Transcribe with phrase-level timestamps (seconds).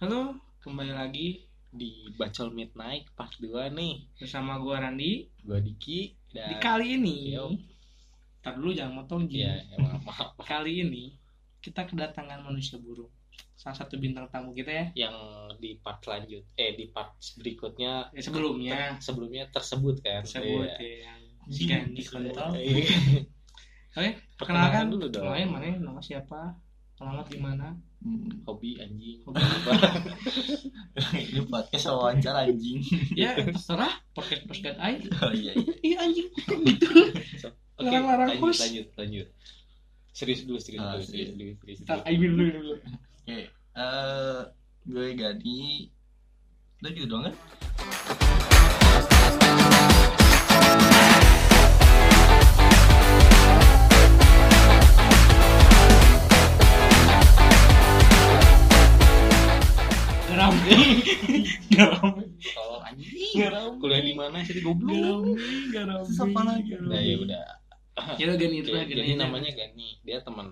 [0.00, 5.28] Halo, kembali lagi di Bacol Midnight part 2 nih bersama gua Randi.
[5.44, 7.52] gua Diki Di dan kali ini, Yo.
[8.40, 9.44] tar dulu jangan motong Ji.
[9.44, 11.12] ya emang maaf Kali ini
[11.60, 13.12] kita kedatangan manusia burung.
[13.54, 14.86] Salah satu bintang tamu kita ya.
[14.96, 15.14] yang
[15.60, 21.04] di part lanjut eh di part berikutnya Ya, sebelumnya ter- sebelumnya tersebut kan sebut Iya.
[21.04, 21.14] ya
[21.68, 22.50] Gandhi kontol.
[22.56, 22.88] Iya.
[23.90, 25.24] Oke, Perkenalkan perkenalkan dulu dong.
[25.28, 26.56] Kenalin mana nama siapa?
[27.00, 27.68] Alamat di mana?
[28.48, 29.40] hobi anjing Hobi.
[31.32, 32.80] Ini podcast wawancara anjing.
[33.12, 35.08] ya, terserah podcast podcast aja.
[35.24, 35.52] Oh iya.
[35.52, 35.72] iya.
[35.80, 36.28] Iya anjing.
[37.80, 38.60] oke Larang-larang lanjut host.
[38.64, 39.28] lanjut lanjut
[40.12, 41.30] serius dulu serius Ah, dulu serius.
[41.32, 42.72] dulu serius Tar dulu ayo dulu dulu.
[43.20, 43.38] Oke.
[43.52, 44.40] Eh
[44.84, 45.60] gue Gani.
[46.80, 47.34] Udah gitu doang kan?
[60.40, 60.56] Garam.
[61.68, 62.12] Garam.
[62.56, 63.76] tolong anjing Garam.
[63.76, 65.36] kuliah di mana sih goblok Garam.
[65.70, 66.00] Garam.
[66.02, 66.72] Terus apa lagi?
[66.80, 67.44] nah ya udah
[68.16, 69.16] Ya udah gini itu jadi aja.
[69.20, 70.48] namanya Gani dia teman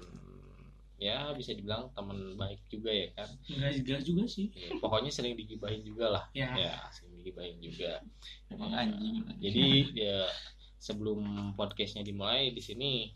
[0.99, 4.53] ya bisa dibilang teman baik juga ya kan Enggak jelas juga sih.
[4.53, 6.53] Ya, pokoknya sering digibahin juga lah Ya.
[6.53, 8.05] ya sering digibahin juga
[8.49, 9.25] Emang anjing.
[9.41, 10.19] jadi ya
[10.77, 13.09] sebelum podcastnya dimulai di sini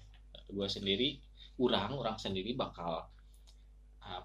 [0.46, 1.20] gue sendiri
[1.58, 3.04] orang orang sendiri bakal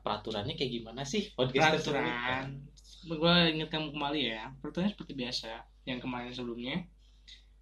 [0.02, 1.86] peraturannya kayak gimana sih podcast?
[1.86, 2.66] Peraturan.
[3.08, 4.52] Gue ingatkan kembali ya.
[4.60, 5.50] Peraturannya seperti biasa.
[5.88, 6.76] Yang kemarin sebelumnya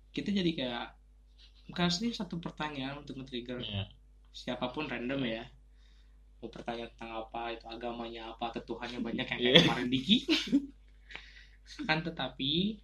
[0.09, 0.85] kita jadi kayak
[1.75, 3.89] kasih satu pertanyaan untuk nge-trigger Ya,
[4.31, 5.44] siapa pun random ya.
[6.39, 9.50] Mau pertanyaan tentang apa, itu agamanya apa, ketuhannya banyak yang Iya.
[9.52, 10.17] kayak kemarin Diki.
[11.89, 12.79] kan tetapi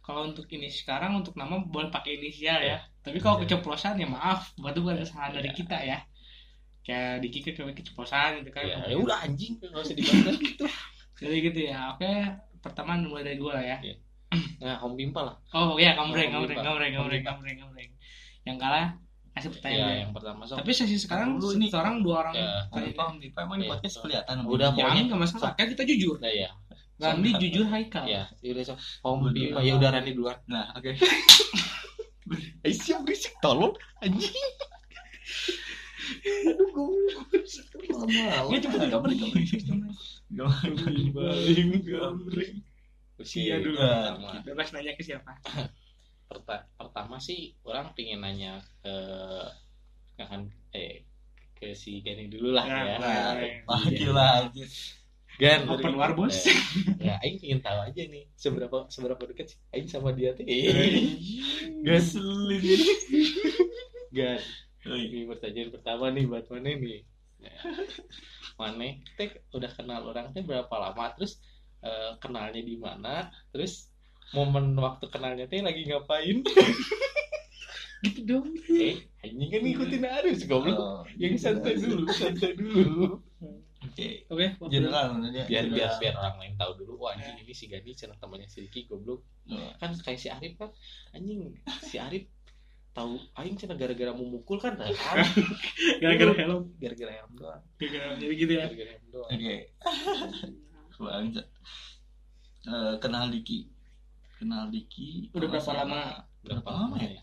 [0.00, 2.78] kalau untuk ini sekarang untuk nama boleh pakai inisial ya.
[3.02, 3.58] Tapi kalau Iya.
[3.58, 5.58] keceplosan ya maaf, bukan kesalahan dari Iya.
[5.58, 5.98] kita ya.
[6.80, 8.62] Kayak Diki kan kemarin keceplosan gitu kan.
[8.64, 10.64] ya, ya udah anjing nggak usah dibahas gitu
[11.16, 11.92] Jadi gitu ya.
[11.92, 12.08] Oke,
[12.58, 13.78] pertama mulai dari gue lah ya.
[13.80, 13.96] Iya.
[14.58, 16.62] nah Om Bimpa lah Oh iya, kambreng, Oh, kambreng, Bimpa.
[16.64, 17.30] kambreng, kambreng, Bimpa.
[17.34, 17.90] kambreng, kambreng.
[18.42, 18.86] Yang kalah
[19.30, 19.96] kasih ya pertanyaan.
[20.00, 21.70] yang pertama so Tapi sesi sekarang Dulu nih.
[21.72, 22.48] orang dua orang Ya.
[22.68, 22.90] tanya.
[22.92, 23.70] Paham di emang di Iya.
[23.70, 24.34] podcast kelihatan.
[24.44, 26.16] Udah, pokoknya- Yang nggak masalah, kan kita jujur.
[26.18, 26.50] nah ya
[26.96, 28.04] Randi jujur Haikal.
[28.04, 29.32] ya udah so Om Udah.
[29.32, 30.90] Bimpa ya udah Rani duluan Nah, oke.
[32.60, 34.30] Eh siap berisik tolong anjing
[36.46, 36.86] Aduh, gue
[37.90, 38.26] lama.
[41.80, 42.54] Gambreng.
[43.20, 43.76] Oke, Iya dulu.
[43.76, 44.30] pertama.
[44.40, 45.36] Bebas nanya ke siapa?
[46.24, 48.94] Perta- pertama sih orang pengen nanya ke
[50.16, 51.04] kan eh
[51.56, 52.96] ke si Gani dulu lah Ya, ya.
[52.96, 53.60] Nah, Iya.
[53.66, 54.70] lagi lah anjing.
[55.36, 56.36] Gan, Open war, Bos.
[56.44, 56.56] Eh,
[57.00, 60.44] ya, Aing pengen tahu aja nih seberapa seberapa dekat sih Aing sama dia teh.
[60.44, 62.60] Gan, Ngeselin.
[64.12, 64.40] Gan.
[64.80, 67.02] Ini pertanyaan pertama nih buat mana nih?
[67.40, 67.56] Ya.
[68.60, 71.40] Mana teh udah kenal orang teh berapa lama terus
[71.80, 73.32] eh, kenalnya di mana?
[73.48, 73.88] Terus
[74.36, 76.44] momen waktu kenalnya teh lagi ngapain?
[78.04, 78.48] Gitu dong.
[78.72, 80.76] eh, anjing kan ngikutin arus goblok.
[80.76, 83.20] Oh, Yang santai dulu, santai dulu.
[83.80, 84.24] Oke.
[84.28, 85.44] Oke, General maksudnya.
[85.48, 86.00] Biar biar General.
[86.00, 86.92] biar orang lain tahu dulu.
[87.00, 89.20] Wah anjing ini si Gani cenah temannya si Riki goblok.
[89.48, 89.72] Oh.
[89.80, 90.72] Kan kayak si Arif kan
[91.12, 92.24] anjing si Arif
[92.90, 95.22] tahu aing cenah gara-gara mau mukul kan nah, kan?
[96.02, 96.74] gara-gara helm.
[96.76, 97.62] gara-gara helm doang.
[97.78, 98.66] Gara-gara jadi gitu ya.
[98.66, 99.30] Gara-gara helm doang.
[99.30, 99.56] Oke.
[101.00, 101.42] Bangsa.
[102.66, 103.70] Eh, kenal Diki.
[104.36, 105.32] Kenal Diki.
[105.32, 106.28] Udah berapa selama- lama?
[106.44, 107.22] Berapa lama lama ya?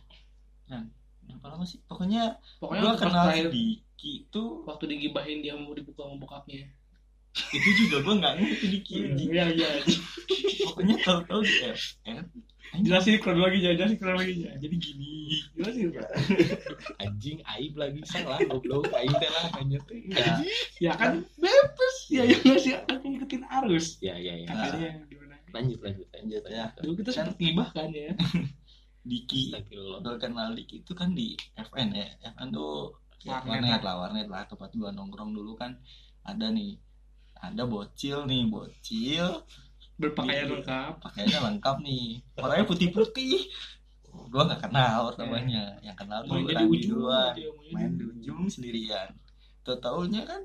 [1.27, 1.79] Berapa lama sih?
[1.85, 6.65] Pokoknya Pokoknya gua kenal terakhir Diki tuh waktu digibahin dia mau dipukul sama bokapnya.
[7.53, 8.93] Itu juga gua nggak ngerti Diki.
[9.03, 9.29] anjing.
[9.31, 9.69] Iya, iya.
[10.67, 12.23] Pokoknya tahu-tahu di FN.
[12.83, 14.59] Jelasin kronologi aja, jelasin kronologi aja.
[14.59, 15.13] Jadi gini.
[15.55, 15.87] Jelasin.
[17.01, 19.99] Anjing aib lagi salah goblok aing teh lah nanya teh.
[20.11, 20.33] Ya.
[20.83, 21.95] Ya kan bebas.
[22.11, 23.97] Ya yang ngasih akan ngikutin arus.
[24.03, 24.47] Ya ya ya.
[24.51, 25.35] Katanya gimana?
[25.55, 26.41] Lanjut lanjut lanjut.
[26.51, 26.65] Ya.
[26.83, 28.13] Dulu kita sempat ngibah kan ya.
[29.09, 29.55] Diki.
[30.19, 32.07] Kenal Diki itu kan di FN ya.
[32.35, 32.91] FN tuh
[33.23, 35.79] ya, Warnet warnet lah, warnet lah tempat gua nongkrong dulu kan
[36.27, 36.75] ada nih
[37.39, 39.43] ada bocil nih bocil
[39.95, 40.53] Berpakaian Iya.
[40.55, 40.91] lengkap.
[40.99, 43.49] pakaiannya lengkap nih orangnya putih-putih
[44.27, 47.33] gua nggak kenal namanya yang kenal tuh Main ujung duluan
[47.69, 49.09] main di ujung sendirian
[49.61, 50.41] tuh taunya kan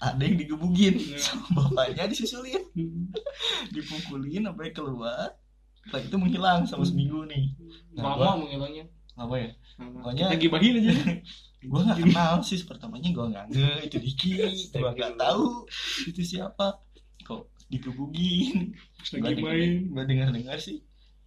[0.00, 1.18] ada yang digebugin Iya.
[1.24, 3.10] sama bapaknya disusulin ujung.
[3.74, 5.36] dipukulin sampai keluar
[5.82, 7.50] setelah itu menghilang sama seminggu nih
[7.90, 8.86] Nah, Lama menghilangnya.
[9.14, 9.50] apa ya.
[9.76, 10.92] Pokoknya- Lagi bahin aja.
[11.68, 14.30] gua nggak kenal sih pertamanya gua nggak nge itu Diki.
[14.76, 15.68] Gua nggak tahu
[16.08, 16.80] itu siapa.
[17.26, 18.72] Kok digebugin
[19.20, 19.72] gua lagi main.
[19.92, 20.80] gua dengar dengar sih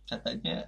[0.10, 0.68] katanya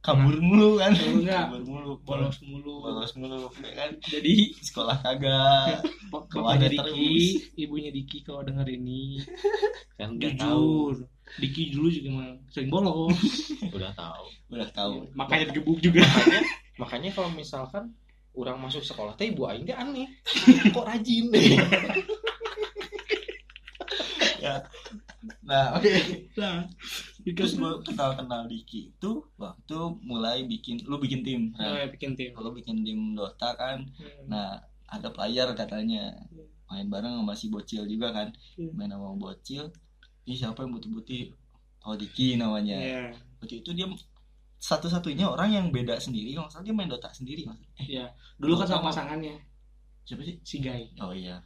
[0.00, 0.96] kabur mulu kan.
[0.96, 1.92] Kabur mulu.
[2.02, 2.80] Bolos mulu.
[2.80, 3.90] Bolos mulu ya kan?
[4.00, 5.84] Jadi sekolah kagak.
[6.10, 7.26] Bapaknya Diki terus?
[7.54, 9.20] ibunya Diki kalau denger ini.
[10.00, 11.06] Kan jujur.
[11.38, 13.20] Diki dulu juga emang sering bolos.
[13.76, 14.24] Udah tahu.
[14.50, 15.06] Udah tahu.
[15.14, 16.02] Makanya digebuk juga.
[16.02, 16.42] Makanya
[16.80, 17.92] makanya kalau misalkan
[18.34, 20.08] orang masuk sekolah teh ibu aing teh aneh.
[20.70, 21.30] Kok rajin?
[21.30, 21.58] Deh
[25.44, 25.92] nah oke.
[26.40, 26.64] Nah
[27.20, 31.86] terus gue kenal kenal Diki itu waktu mulai bikin lu bikin tim oh, kan ya,
[31.92, 32.32] bikin tim.
[32.32, 33.84] Kalau bikin tim Dota kan?
[34.26, 34.56] Nah
[34.88, 36.16] ada player katanya.
[36.70, 38.30] Main bareng sama si bocil juga kan?
[38.54, 38.70] Iya.
[38.72, 39.74] main sama bocil.
[40.24, 41.34] Ini siapa yang butuh-butuh?
[41.84, 42.78] Oh Diki namanya.
[42.78, 43.04] Iya.
[43.40, 43.88] waktu itu dia
[44.60, 48.12] satu-satunya orang yang beda sendiri kalau salah dia main Dota sendiri mas Iya.
[48.36, 49.40] Dulu kan sama pasangannya
[50.04, 50.92] siapa sih si Guy.
[51.00, 51.40] oh iya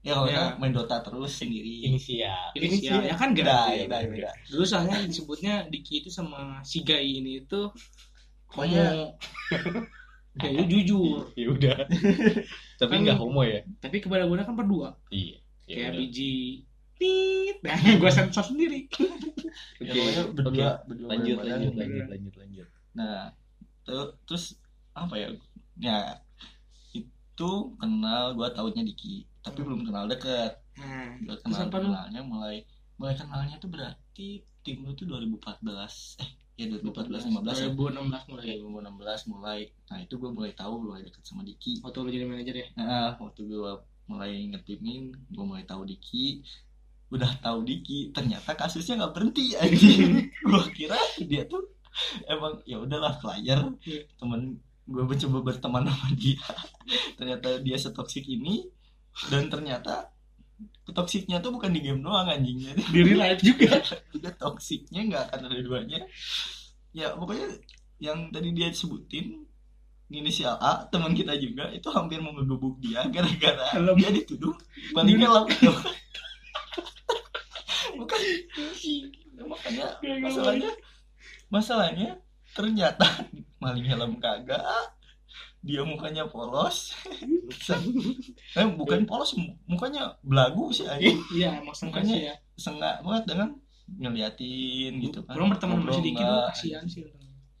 [0.00, 0.34] ya kalau Iya.
[0.36, 3.86] nggak main Dota terus sendiri inisial Inisial ya kan beda Guy.
[3.86, 7.66] beda beda Dulu soalnya disebutnya Diki itu sama si Guy ini itu
[8.46, 9.80] Pokoknya- homo.
[10.38, 11.28] ya itu jujur.
[11.40, 11.76] ya udah
[12.80, 14.94] tapi nggak homo ya Tapi kepada gue kan berdua.
[15.08, 16.62] iya ya Kayak biji
[17.02, 17.56] tit.
[17.60, 18.86] Nah, gue sensor sendiri.
[19.82, 20.32] ya, Oke, pokoknya oke.
[20.32, 21.50] berdua berdua lanjut bareng-bareng.
[21.50, 23.22] lanjut lanjut lanjut lanjut Nah,
[24.22, 24.44] terus
[24.92, 25.28] apa ya?
[25.76, 25.98] Ya
[26.92, 29.66] itu kenal gua tahunya Diki, tapi Hmm.
[29.66, 30.52] belum kenal deket.
[30.74, 31.88] Nah, Gua terus kenal apa lu?
[31.88, 32.56] kenalnya mulai
[32.94, 34.28] mulai kenalnya tuh berarti
[34.60, 37.68] tim lu tuh 2014 eh ya 2014 15 ya.
[37.72, 38.44] 2016 mulai.
[38.54, 39.60] 2016 mulai.
[39.88, 41.80] Nah, itu gua mulai tahu mulai deket sama Diki.
[41.80, 42.66] Waktu lu jadi manajer ya.
[42.76, 46.44] Nah, waktu gua mulai ngetimin, gua mulai tahu Diki.
[47.12, 50.32] Udah tahu Diki, ternyata kasusnya nggak berhenti anjing.
[50.48, 51.60] gua kira dia tuh
[52.24, 54.08] emang ya udahlah player, Iya.
[54.16, 54.56] temen
[54.88, 56.40] gue mencoba berteman sama dia.
[57.20, 58.64] ternyata dia setoksik ini
[59.28, 60.08] dan ternyata
[60.88, 62.58] toksiknya tuh bukan di game doang anjing.
[62.64, 63.76] Jadi Di real life juga.
[64.16, 66.00] udah toksiknya nggak akan ada duanya.
[66.96, 67.60] Ya pokoknya
[68.02, 69.44] yang tadi dia sebutin
[70.12, 74.52] inisial A teman kita juga itu hampir mau ngegebuk dia gara-gara dia dituduh
[74.92, 75.48] maling helm
[77.94, 78.20] bukan
[79.42, 79.86] makanya
[80.18, 80.70] masalahnya
[81.48, 82.08] masalahnya
[82.52, 83.06] ternyata
[83.62, 84.62] maling helm kagak
[85.62, 86.90] dia mukanya polos
[88.58, 92.34] eh bukan polos mu- mukanya belagu sih aja Iya, emang Makanya- ya.
[92.54, 93.48] sengak banget dengan
[93.88, 95.86] ngeliatin gitu kan Kurang berteman
[96.18, 96.50] nggak.
[96.50, 97.06] kasihan sih.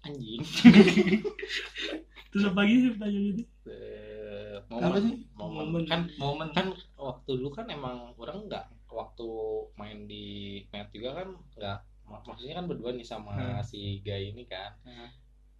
[0.02, 0.42] anjing
[2.32, 3.44] Terus apa lagi sih pertanyaan itu?
[3.68, 5.16] Eh, Apa momen, sih?
[5.32, 5.84] momen Momen.
[5.84, 9.28] kan momen kan waktu dulu kan emang orang nggak waktu
[9.74, 10.24] main di
[10.68, 13.60] net juga kan nggak mak- maksudnya kan berdua nih sama Hmm.
[13.60, 15.08] si Guy ini kan Hmm.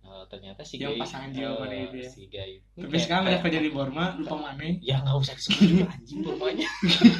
[0.02, 2.10] Eh, ternyata si Yang Guy pasangan eh, itu ya.
[2.10, 4.66] si Guy Tapi kayak- sekarang udah kerja di Borma, lupa mana?
[4.80, 6.68] ya nggak usah disebut juga anjing rumahnya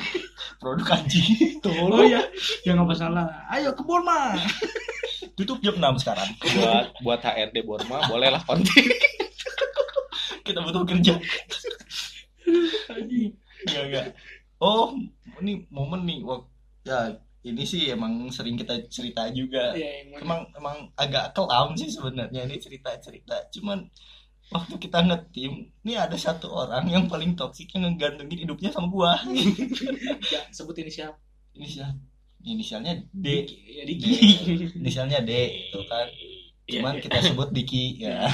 [0.61, 1.31] produk anjing
[1.62, 2.20] Oh iya,
[2.62, 3.25] ya nggak masalah.
[3.49, 4.35] Ayo ke Borma.
[5.32, 8.69] tutup jam 6 sekarang buat buat HRD Borma bolehlah konten
[10.43, 11.15] kita butuh kerja
[12.91, 13.31] Anjing.
[13.62, 14.06] Enggak, enggak.
[14.62, 14.94] Oh,
[15.43, 16.23] ini momen nih.
[16.23, 16.47] Wah,
[16.87, 19.75] ya ini sih emang sering kita cerita juga.
[19.75, 20.23] Iya, emang.
[20.23, 23.50] Emang emang agak kelam sih sebenarnya ini cerita-cerita.
[23.50, 23.91] Cuman
[24.55, 29.19] waktu kita ngetim, ini ada satu orang yang paling toksik yang ngegantungin hidupnya sama gua.
[30.31, 31.19] Ya, sebut inisial.
[31.58, 31.99] Inisial
[32.43, 33.26] inisialnya D.
[33.47, 33.58] Diki.
[33.67, 34.12] Ya Diki.
[34.79, 35.31] Inisialnya D
[35.70, 36.06] itu kan.
[36.67, 38.26] Cuman kita sebut Diki ya.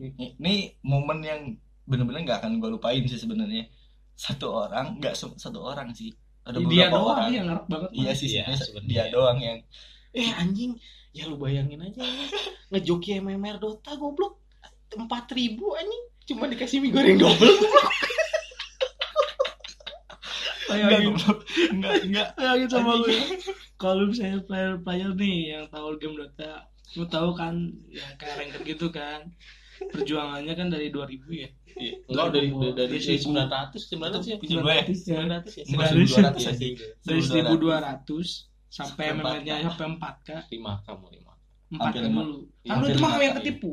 [0.00, 1.40] Ini momen yang
[1.88, 3.68] bener-bener nggak akan gue lupain sih sebenarnya.
[4.18, 6.10] Satu orang, nggak satu orang sih.
[6.42, 7.28] Ada Dia beberapa doang orang.
[7.30, 7.90] dia ngarep banget.
[7.94, 8.44] Iya sih, Iya,
[8.82, 9.58] dia doang yang
[10.10, 10.72] eh anjing
[11.12, 12.00] ya lu bayangin aja
[12.72, 14.40] ngejoki MMR Dota goblok
[14.90, 17.44] empat ribu anjing cuma dikasih mie goreng double
[20.68, 21.38] enggak goblok.
[21.72, 23.04] enggak enggak Bayangin sama Anjing.
[23.04, 23.20] gue.
[23.78, 26.52] Kalau misalnya player-player nih yang tahu game Dota,
[26.94, 27.54] lu tahu kan
[27.88, 29.20] ya kayak ranked gitu kan.
[29.78, 31.48] Perjuangannya kan dari 2000 ya.
[32.08, 33.22] Enggak dari Dari dari seribu.
[33.24, 34.84] sembilan ratus sembilan ratus ya Punya gue ya?
[34.84, 34.94] 900 ya.
[34.98, 36.50] sembilan ratus ya Dari 1200 Iya aja.
[36.52, 36.70] sih.
[37.02, 37.48] Dari 1200.
[37.48, 38.28] 1200
[38.68, 39.50] sampai Sampai empat K.
[39.64, 40.28] sampai 4K.
[40.52, 41.32] lima kamu lima
[41.68, 42.36] 4 Hampir K dulu.
[42.62, 43.70] Iya, Kan lu hampir cuma lima yang ketipu.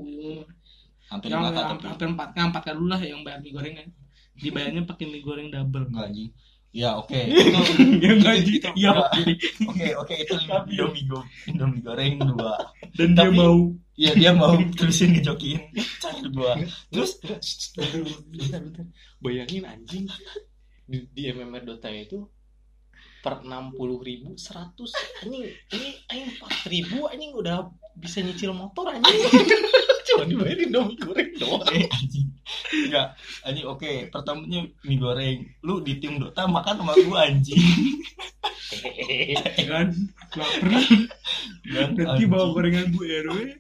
[1.05, 3.87] hampir kata hampir, 4 K, 4 K dulu lah yang bayar mie goreng kan.
[4.35, 5.85] Dibayarnya pakai mie goreng double.
[5.87, 6.29] enggak anjing
[6.75, 7.15] ya oke.
[7.15, 8.51] Anjing.
[8.59, 9.21] itu- Ya oke.
[9.71, 12.59] oke oke itu indomie go indomie goreng dua.
[12.91, 13.55] Dan dia Tapi- mau.
[13.95, 15.71] Iya dia mau terusin ngejokiin
[16.03, 16.59] cair gua
[16.91, 17.15] terus
[17.71, 18.83] bentar, bentar.
[19.23, 20.03] bayangin anjing.
[20.83, 22.27] Di, di MMR Dota itu
[23.23, 24.91] per enam puluh ribu seratus.
[25.23, 27.31] Anjing ini anjing empat ribu anjing.
[27.39, 29.15] Udah bisa nyicil motor anjing
[30.15, 31.67] cuma dibayarin dong mie goreng doang.
[31.75, 32.27] Eh anjing.
[32.87, 33.07] Enggak
[33.43, 35.37] anjing oke pertamanya mie goreng.
[35.67, 37.59] Lu di tim Dota makan sama gua anjing.
[39.67, 39.91] Kan
[40.39, 40.71] lapar
[41.67, 43.59] Dan nanti bawa gorengan Bu RW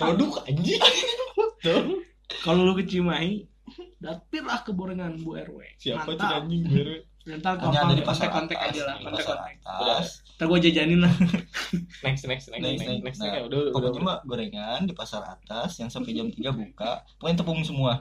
[0.00, 0.80] produk anjing.
[2.40, 3.44] Kalau lu ke Cimahi
[4.00, 6.48] dapirlah ke Borengan Bu RW siapa Mantap.
[6.48, 10.06] anjing baru Ntar hanya ada gampang di pasar kontak-kontak atas, aja lah kontak-kontak atas.
[10.34, 11.14] Ntar gue jajanin lah.
[12.04, 13.04] Next next next Next, next next.
[13.04, 13.18] next.
[13.20, 17.04] Nah, ya udah udah pokoknya mah gorengan di pasar atas yang sampai jam 3 buka
[17.16, 18.00] pokoknya tepung semua.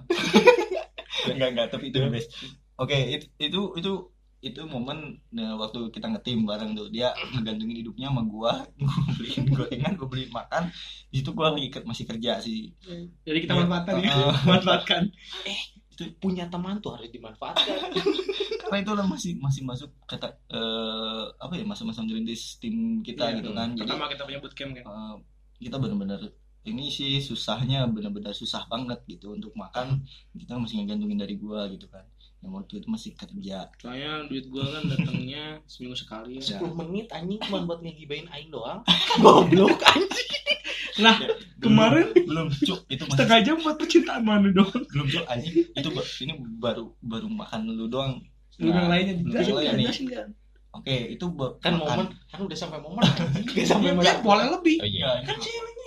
[1.28, 2.32] Enggak enggak tapi itu the best.
[2.76, 3.92] Oke itu itu itu
[4.40, 9.44] itu momen nah, waktu kita ngetim bareng tuh dia ngegantungin hidupnya sama gua gua beliin
[9.52, 10.72] gorengan gua beliin makan.
[11.12, 12.72] Di situ gua lagi ke- masih kerja sih.
[13.28, 13.68] Jadi kita Iya.
[13.68, 14.12] manfaatkan ya.
[14.16, 15.02] Uh, manfaatkan.
[16.24, 17.92] Punya teman tuh harus dimanfaatkan
[18.70, 23.38] karena itu lah masih masih masuk kata eh, apa ya masa-masa merintis tim kita Iya,
[23.42, 23.74] gitu kan.
[23.74, 25.16] Jadi pertama kita punya bootcamp kan eh,
[25.58, 26.22] kita benar-benar
[26.70, 30.06] ini sih susahnya benar-benar susah banget gitu untuk makan.
[30.38, 32.06] Kita masih ngegantungin dari gua gitu kan.
[32.46, 33.58] Yang waktu itu masih kerja.
[33.82, 36.62] Soalnya duit gue kan datangnya seminggu sekali ya.
[36.62, 38.80] 10 menit anjing cuma buat ngegibain aing doang.
[39.24, 40.30] Goblok anjing.
[41.04, 41.20] Lah
[41.60, 42.88] kemarin belum cuk.
[42.88, 45.26] Itu masih setengah jam buat percintaan mana dong belum cuk.
[45.28, 45.90] Anjing itu
[46.24, 48.24] ini baru baru makan lu doang
[48.60, 49.16] belum yang lainnya.
[49.16, 49.86] belum yang lain kan nih.
[49.88, 50.28] jelasin kan
[50.70, 51.26] oke itu
[51.60, 51.82] kan makan.
[51.82, 53.46] momen kan udah sampai momen anjing.
[53.58, 54.22] Udah sampai momen.
[54.22, 54.78] boleh lebih.
[54.78, 55.10] Oh iya.
[55.26, 55.38] Enggak,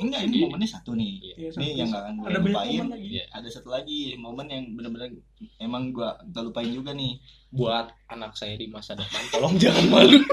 [0.03, 1.13] enggak ini momennya satu nih.
[1.23, 1.35] Iya.
[1.39, 2.83] Iya, ini yang gak akan gue lupain.
[2.91, 3.09] lagi.
[3.15, 3.25] Iya.
[3.31, 5.23] ada satu lagi momen yang bener-bener
[5.63, 7.23] emang gua gak lupain juga nih.
[7.55, 10.19] Buat anak saya di masa depan tolong jangan malu.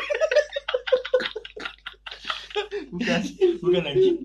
[2.89, 3.21] Bukan
[3.61, 4.17] bukan anjing.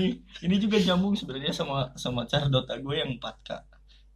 [0.00, 0.10] Nih
[0.42, 3.48] ini juga nyambung sebenarnya sama sama cara Dota gue yang 4K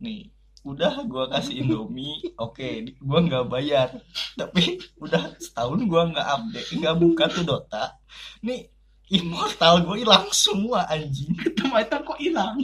[0.01, 0.33] nih
[0.67, 2.35] udah gue kasih Indomie.
[2.43, 3.95] Oke gue nggak bayar.
[4.35, 7.95] Tapi udah setahun gue nggak update nggak buka tuh Dota.
[8.43, 8.67] Nih
[9.07, 11.31] immortal gue hilang semua anjing.
[11.43, 12.57] Ketemu itu kok hilang?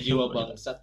[0.00, 0.76] Jiwa bangsat.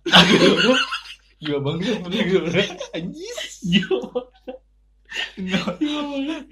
[1.42, 1.98] Jiwa bangsat.
[2.06, 4.30] Bener anjing jiwa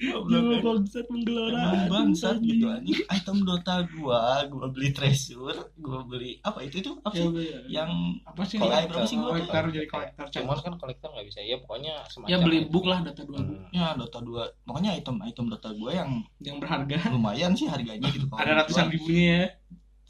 [0.01, 3.01] Goblok, bangsat menggelora Emang bangsat gitu anjing.
[3.09, 6.91] Item Dota gua gua beli treasure gua beli apa itu itu?
[7.01, 7.25] Apa sih?
[7.69, 7.89] yang
[8.25, 9.01] apa sih Kolektor.
[9.09, 9.33] Sih gua.
[9.33, 12.99] kolektor jadi kolektor cuman kan kolektor nggak bisa ya pokoknya semacam ya beli book lah
[13.01, 13.59] data dua book.
[13.61, 13.73] Hmm.
[13.73, 16.97] ya Dota 2 pokoknya item item Dota gua yang yang berharga.
[17.09, 19.47] lumayan sih harganya gitu kalau ada ratusan ribunya ya.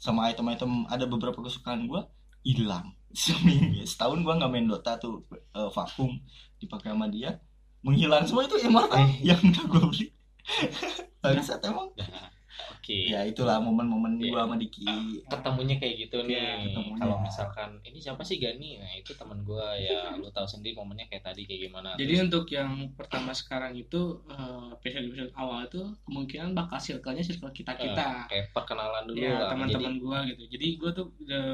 [0.02, 2.10] Sama item-item ada beberapa kesukaan gua
[2.42, 2.90] hilang.
[3.16, 6.18] Seminggu setahun gua nggak main Dota tuh eh, vakum
[6.58, 7.38] dipakai sama dia
[7.82, 9.22] menghilang semua itu immortal Eh.
[9.24, 10.06] yang udah gua beli.
[11.22, 11.86] Bangsat emang.
[11.94, 12.30] Nah,
[12.72, 12.98] oke.
[13.06, 14.82] Ya itulah momen-momen gua sama Diki.
[15.24, 16.34] Ketemunya kayak gitu nih.
[16.34, 16.98] Iya, ketemunya.
[16.98, 18.76] kalau misalkan ini siapa sih Gani?
[18.76, 19.74] Nah itu teman gua.
[19.74, 21.94] Ya lu tahu sendiri momennya kayak tadi kayak gimana.
[21.94, 27.50] Jadi untuk yang pertama sekarang itu eh, episode episode awal itu kemungkinan bakal circle-nya circle
[27.50, 28.26] kita kita.
[28.26, 29.50] kayak perkenalan dulu ya lah.
[29.50, 30.42] teman-teman gue gitu.
[30.50, 31.46] Jadi gue tuh udah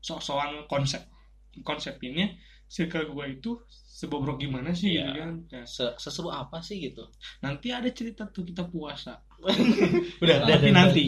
[0.00, 1.00] sok-sokan konsep
[1.62, 2.34] konsepinnya
[2.66, 3.50] circle gue itu
[4.04, 5.00] sebobrok gimana sih Iya.
[5.00, 5.30] gitu kan?
[5.48, 7.08] Nah, Jadi, se seseru apa sih gitu?
[7.40, 9.24] Nanti ada cerita tuh kita puasa
[10.22, 11.02] udah Tapi nanti.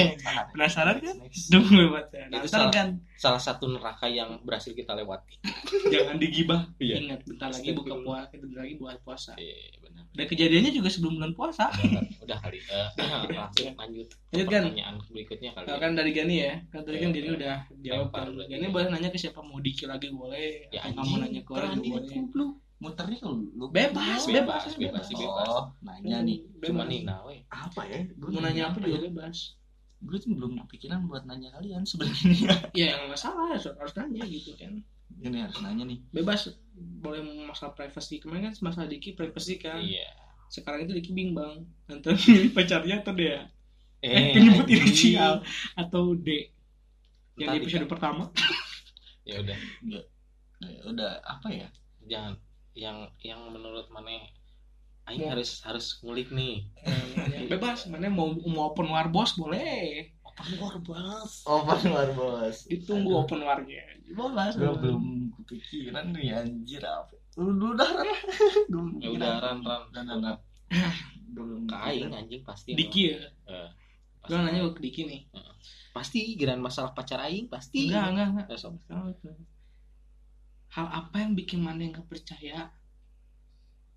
[0.52, 1.16] penasaran kan?
[1.50, 2.70] Tunggu baca Itu salah.
[2.70, 2.88] kan.
[3.14, 5.36] salah satu neraka yang berhasil kita lewati.
[5.92, 6.72] Jangan digibah.
[6.76, 6.96] Iya.
[7.02, 9.32] ingat bentar lagi buka puasa bentar lagi buat puasa.
[9.36, 11.70] Iya benar dan kejadiannya juga sebelum bulan puasa.
[11.70, 12.58] Udah, udah kali.
[12.58, 12.88] Eh,
[13.30, 14.62] langsung lanjut Lanjut, kan?
[14.66, 15.78] pertanyaan berikutnya kali Nah, ya.
[15.78, 16.54] kan dari Gani ya.
[16.66, 17.36] Kan tadi kan Iya, Gani iya.
[17.36, 18.26] udah jawab kan.
[18.40, 18.70] Gani ya.
[18.72, 22.10] boleh nanya ke siapa mau Diki lagi boleh Ya, atau kamu nanya ke orang boleh
[22.80, 25.46] muternya lu bebas Bebas, bebas bebas sih, bebas.
[25.52, 26.40] oh nanya nih.
[26.64, 26.88] Cuma Bebas.
[26.88, 27.00] nih
[27.52, 27.98] apa ya?
[28.16, 28.84] Gue mau nanya apa ya?
[28.88, 29.36] juga bebas.
[30.00, 32.72] Gue tuh belum kepikiran buat nanya kalian sebenarnya.
[32.78, 34.80] Ya yang nggak salah harus harus nanya gitu kan.
[35.20, 36.00] Ini harus nanya nih.
[36.08, 36.48] Bebas
[37.04, 38.16] boleh masalah privacy.
[38.16, 39.76] Kemarin kan masalah Diki privacy kan.
[39.84, 40.08] Iya.
[40.48, 43.44] Sekarang itu Diki bimbang antara milih pacarnya atau dia.
[44.00, 45.44] Eh eh penyebut inisial
[45.76, 46.48] atau D.
[47.36, 48.32] Yang di episode pertama.
[49.28, 49.58] Ya udah.
[50.64, 51.68] Ya udah apa ya?
[52.08, 52.40] Jangan
[52.74, 54.20] yang yang menurut mana
[55.08, 56.62] Aing Mau- harus harus ngulik nih.
[57.48, 60.06] Bebas mana mau mau open war bos boleh.
[60.22, 61.32] Open war bos.
[61.44, 62.68] Open war bos.
[62.68, 63.82] Ditunggu open warnya.
[64.06, 64.54] Bebas.
[64.54, 65.04] Gue belum
[65.42, 67.16] kepikiran nih anjir apa?
[67.40, 68.06] Lu lu udah Ran.
[68.70, 69.18] Belum ya kepikiran.
[69.18, 70.36] udah ran ran ran.
[71.30, 72.12] Gua belum kepikiran.
[72.14, 72.70] anjing pasti.
[72.74, 73.18] Diki ya?
[73.50, 73.68] Eh,
[74.22, 74.30] pasti.
[74.30, 75.20] gue nanya ke Diki nih.
[75.90, 77.90] Pasti giran masalah pacar Aing pasti.
[77.90, 78.46] Enggak enggak enggak.
[78.54, 78.74] Eh, sok.
[80.70, 82.70] Hal apa yang bikin mana nggak percaya?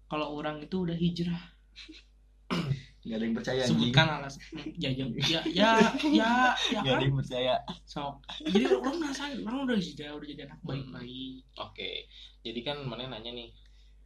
[0.09, 1.41] Kalau orang itu udah hijrah.
[3.03, 4.39] Nggak ada yang percaya sebutkan alasan
[4.79, 5.71] ya ya ya ya
[6.07, 6.31] ya,
[6.71, 7.03] ya nggak ada kan?
[7.03, 7.53] yang percaya.
[7.83, 8.23] Sok.
[8.47, 11.43] Jadi orang merasa orang udah hijrah udah jadi anak baik-baik.
[11.59, 12.07] Oke.
[12.47, 13.51] Jadi kan mana nanya nih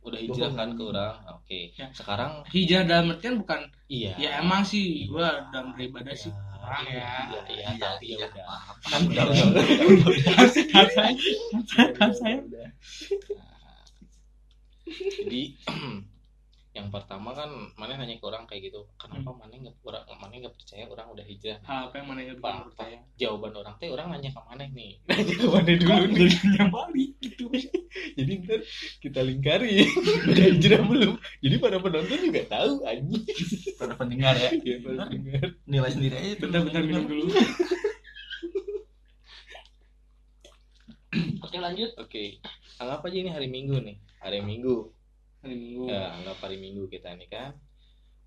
[0.02, 1.14] udah hijrah kan ke orang?
[1.30, 1.60] Oke.
[1.78, 1.94] Ya.
[1.94, 4.18] sekarang hijrah dalam artian bukan iya.
[4.18, 6.34] ya emang sih gua dalam beribadah sih
[6.68, 7.32] Orang ya.
[7.32, 8.76] Iya iya tapi ya udah.
[8.84, 9.64] Kan udah udah udah.
[9.88, 10.12] Udah
[10.84, 12.12] udah.
[12.12, 12.44] Saya
[15.28, 15.42] jadi
[16.78, 20.54] yang pertama kan mana nanya ke orang kayak gitu kenapa mana nggak orang mana nggak
[20.54, 21.58] percaya orang udah hijrah?
[21.66, 22.38] Hal apa yang mana bikin
[22.70, 22.98] percaya?
[23.18, 24.92] Jawaban orang teh orang nanya ke mana nih?
[25.10, 26.32] Nanya ke mana dulu nih?
[26.54, 27.46] Yang balik gitu.
[28.18, 28.60] Jadi ntar
[29.02, 29.74] kita lingkari.
[30.30, 31.14] Udah hijrah belum?
[31.42, 33.26] Jadi para penonton juga tahu anjing.
[33.82, 34.50] Para pendengar ya.
[34.62, 35.48] Ya para pendengar.
[35.66, 37.26] nilai sendiri aja bentar-bentar minum dulu.
[41.42, 41.90] Oke lanjut.
[41.98, 42.38] Oke
[42.78, 43.98] anggap aja ini hari minggu nih.
[44.22, 44.97] Hari minggu
[45.48, 45.84] hari minggu.
[45.88, 47.56] Ya anggap hari minggu kita nih kan.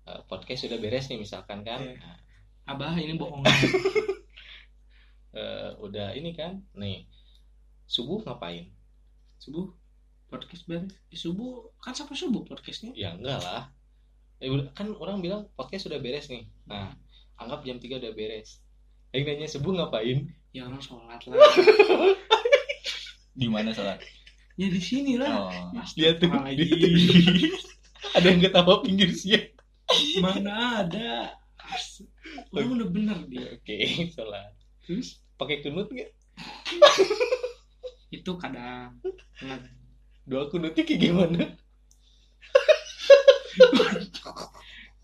[0.09, 1.77] Eh, podcast sudah beres nih misalkan kan.
[1.85, 2.01] Iya.
[2.01, 2.17] Nah,
[2.73, 3.45] abah ini bohong
[5.37, 6.65] eh, udah ini kan.
[6.73, 7.05] Nih
[7.85, 8.73] subuh ngapain?
[9.37, 9.69] Subuh
[10.33, 10.89] podcast beres.
[11.13, 12.97] Eh, subuh kan sampai subuh podcastnya?
[12.97, 13.69] Ya enggak lah.
[14.41, 16.49] Eh, kan orang bilang podcast sudah beres nih.
[16.65, 16.97] Nah
[17.37, 18.65] anggap jam 3 udah beres.
[19.13, 20.33] Yang nanya subuh ngapain?
[20.51, 21.37] Ya orang sholat lah.
[23.39, 24.01] Di mana salat
[24.61, 25.49] ya di sini lah.
[25.49, 25.81] Oh.
[25.97, 26.29] Lihat tuh.
[28.13, 29.49] Ada yang ketawa pinggir siang
[30.21, 31.35] mana ada?
[32.55, 33.47] Lu udah bener dia.
[33.55, 34.51] Oke salah
[34.83, 35.19] terus?
[35.35, 36.11] Pakai kunut nggak?
[38.15, 38.99] Itu kadang.
[40.27, 41.41] Dua kunutnya kayak gimana?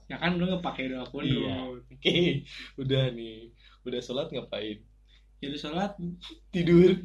[0.07, 1.67] Ya kan lu nggak pakai doa pun Iya.
[1.67, 2.19] oke
[2.79, 3.51] udah nih.
[3.83, 4.79] Udah sholat ngapain?
[5.43, 5.99] Jadi sholat?
[6.47, 6.95] Tidur?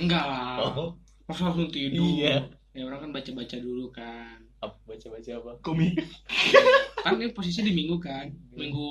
[0.00, 0.72] Enggak lah.
[0.72, 0.96] Oh
[1.26, 2.02] masa langsung tidur.
[2.02, 2.46] Iya.
[2.70, 4.38] ya orang kan baca baca dulu kan.
[4.56, 5.52] Apa baca baca apa?
[5.60, 5.94] Komik.
[6.96, 8.26] Kan ini posisi di minggu kan.
[8.50, 8.88] Minggu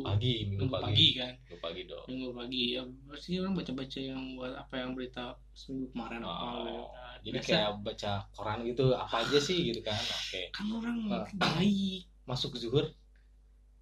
[0.00, 1.32] pagi minggu minggu pagi, pagi kan.
[1.44, 2.04] Minggu pagi dong.
[2.08, 6.32] Minggu pagi ya pasti orang baca baca yang buat apa yang berita seminggu kemarin apa
[6.32, 6.72] Oh, gitu.
[7.20, 7.48] jadi Biasa.
[7.52, 10.00] kayak baca koran gitu apa aja sih gitu kan?
[10.00, 10.42] Oke.
[10.56, 11.28] Kan orang Ah.
[11.36, 12.08] baik.
[12.24, 12.88] Masuk zuhur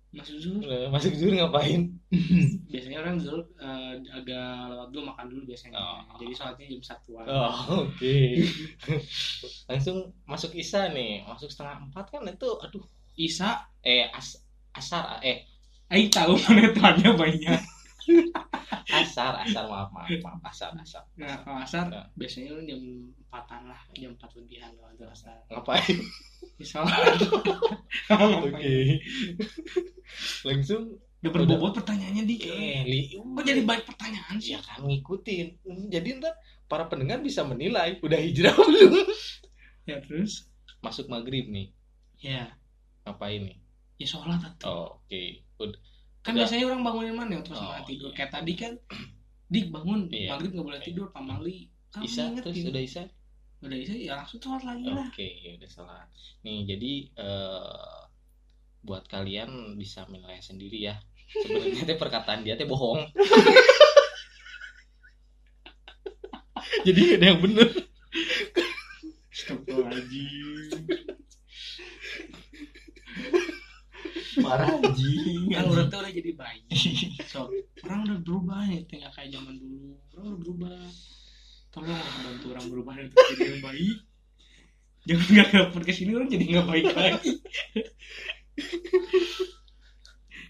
[0.08, 1.92] masuk zuhur masuk zuhur ngapain?
[2.72, 5.76] Biasanya orang zuhur eh, agak lewat dulu makan dulu biasanya.
[5.76, 6.16] Oh.
[6.16, 8.16] jadi sholatnya jam satuan oh, oke.
[9.70, 11.28] Langsung masuk isya nih.
[11.28, 12.24] Masuk setengah empat kan?
[12.24, 12.84] Itu aduh.
[13.18, 14.40] Isa eh as
[14.72, 15.44] asar eh.
[15.92, 16.72] Aing tahu mana
[17.16, 17.60] banyak
[18.88, 21.04] asar asar maaf maaf maaf asar asar.
[21.16, 22.02] Nah kalau asar Ya.
[22.16, 22.80] biasanya orang jam
[23.20, 25.36] empatan lah jam empat lebihan kalau itu asar.
[25.52, 25.96] Ngapain?
[26.58, 27.18] Sholat
[28.44, 28.76] oke.
[30.46, 32.36] Langsung udah berbobot pertanyaannya di.
[32.46, 33.00] Eh li.
[33.18, 34.54] Kok jadi banyak pertanyaan sih?
[34.54, 35.46] Ya kan ngikutin.
[35.66, 36.34] Hmm, jadi ntar
[36.70, 37.98] para pendengar bisa menilai.
[38.02, 39.06] Udah hijrah belum?
[39.84, 40.46] Ya terus?
[40.78, 41.74] Masuk maghrib nih.
[42.22, 42.54] Ya.
[43.04, 43.56] Ngapain nih?
[43.98, 45.22] Ya sholat atau oh, oke.
[45.58, 45.80] Ud-
[46.28, 46.44] kan udah.
[46.44, 48.16] biasanya orang bangunin mana terus Oh, malah tidur iya.
[48.20, 48.72] kayak tadi kan
[49.48, 50.28] dik bangun Iya.
[50.36, 52.44] maghrib nggak boleh tidur pamali kamu isya ingetin.
[52.44, 53.02] terus udah isya
[53.58, 56.04] udah isya ya langsung sholat lagi lah Oke, udah salah.
[56.44, 57.98] Nih, jadi eh,
[58.78, 60.94] buat kalian bisa menilai sendiri ya.
[61.28, 63.02] Sebenarnya teh perkataan dia teh bohong.
[66.86, 67.68] jadi ada yang bener.
[69.32, 71.07] Astagfirullahaladzim
[74.42, 75.50] marah anjing.
[75.52, 76.62] Kan orang tuh udah jadi bayi.
[77.30, 77.50] So
[77.84, 79.96] orang udah berubah nih tinggal kayak zaman dulu.
[80.14, 80.78] Orang udah berubah.
[81.68, 83.98] Tolong lah bantu orang berubah untuk jadi yang baik
[85.08, 87.32] jangan nggak dapet ke sini orang jadi nggak baik lagi.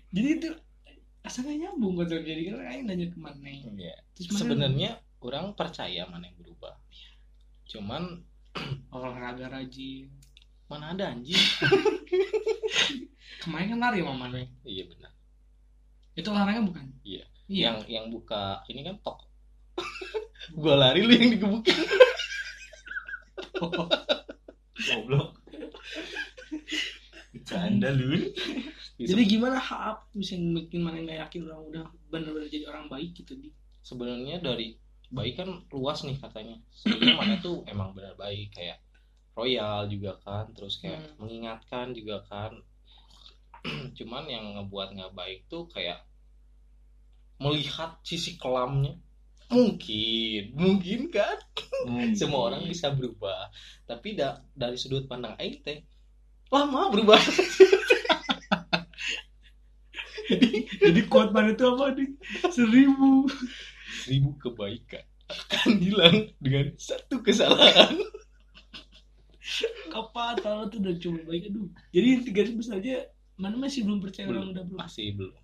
[0.09, 0.49] Jadi itu
[1.23, 2.25] asalnya nyambung Jon.
[2.25, 3.95] jadi kan aing nanya ke mana Iya.
[4.17, 4.41] terus mana?
[4.41, 4.91] Sebenarnya
[5.23, 6.75] orang percaya mana yang berubah.
[7.69, 8.25] Cuman
[8.95, 10.11] olahraga rajin.
[10.67, 11.37] Mana ada anjing.
[13.49, 15.13] kemarin kan lari sama mana iya benar.
[16.13, 17.25] itu olahraga bukan Iya.
[17.47, 19.25] iya Yang yang buka ini kan tok.
[20.55, 21.79] Gua lari lu yang digebukin.
[24.79, 25.35] goblok
[27.33, 28.31] bercanda lu
[28.99, 33.35] jadi gimana hap bisa bikin mana nggak yakin orang udah bener-bener jadi orang baik gitu
[33.35, 34.75] di sebenarnya dari
[35.09, 38.79] baik kan luas nih katanya sebenarnya mana tuh emang benar baik kayak
[39.33, 41.15] royal juga kan terus kayak Hmm.
[41.21, 42.53] mengingatkan juga kan
[43.99, 46.05] cuman yang ngebuat nggak baik tuh kayak
[47.39, 48.99] melihat sisi kelamnya.
[49.49, 51.39] Mungkin mungkin kan?
[52.19, 53.49] Semua orang bisa berubah.
[53.89, 55.81] Tapi da- dari sudut pandang Aing teh
[56.53, 57.21] lama berubah.
[60.79, 62.11] Jadi kuat mana itu apa nih
[62.53, 63.25] seribu.
[64.05, 67.97] Seribu kebaikan akan hilang dengan satu kesalahan.
[69.89, 70.35] Kapan?
[70.45, 71.49] Kalau tuh udah cuma baik?
[71.53, 71.69] Aduh.
[71.93, 73.09] Jadi tiga ribu saja
[73.39, 74.55] mana masih belum percaya orang Belum.
[74.55, 74.79] udah belum?
[74.79, 75.35] masih belum.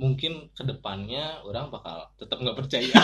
[0.00, 2.94] Mungkin ke depannya orang bakal tetap nggak percaya.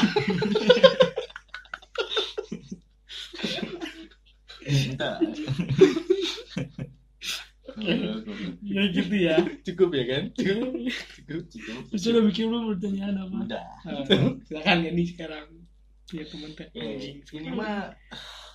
[8.64, 9.36] Ya gitu ya.
[9.66, 10.22] Cukup ya kan?
[10.32, 10.70] Cukup.
[11.20, 11.82] Cukup cukup.
[11.92, 13.36] Terus udah bikin belum pertanyaan apa?
[13.46, 13.66] Udah.
[13.84, 14.02] Ah,
[14.48, 15.46] silakan ya nih sekarang.
[16.14, 17.90] Ya teman teh Eh, anjing ini mah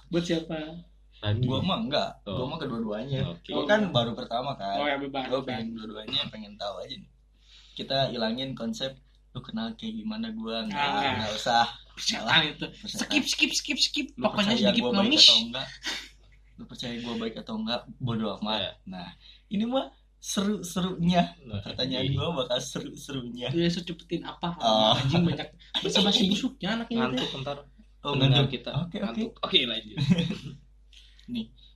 [0.07, 0.87] buat siapa
[1.21, 1.45] Randi.
[1.45, 2.33] Gua mah enggak, Oh.
[2.33, 3.21] gua mah kedua-duanya.
[3.29, 3.51] Oke.
[3.51, 4.75] Gua kan baru pertama kan.
[4.75, 7.11] oh ya bebas gue pengen dua-duanya pengen tahu aja nih.
[7.71, 8.97] Kita hilangin konsep
[9.31, 11.13] lu kenal kayak gimana gue nggak Ah.
[11.15, 11.65] nggak usah.
[11.95, 12.65] Setan itu.
[12.75, 13.05] Persetan.
[13.05, 14.07] skip skip skip skip.
[14.13, 15.23] Lu pokoknya sedikit gue baik ngemis.
[15.23, 15.67] atau enggak?
[16.51, 17.81] Lu percaya gue baik atau enggak?
[17.95, 18.57] Bodo amat.
[18.59, 18.71] Iya.
[18.85, 19.07] nah
[19.47, 21.33] ini mah seru-serunya.
[21.43, 23.47] Nah, pertanyaan gue bakal seru-serunya.
[23.49, 24.53] Dia secepetin apa?
[24.57, 24.93] Oh.
[24.93, 25.47] anjing banyak
[25.81, 27.57] bahasa basi busuknya anak ini ngantuk ntar.
[28.01, 28.49] Oh ngantuk.
[28.51, 28.69] Kita.
[28.83, 29.05] Oke oke.
[29.05, 29.31] Ngantuk.
[29.39, 29.97] Oke lanjut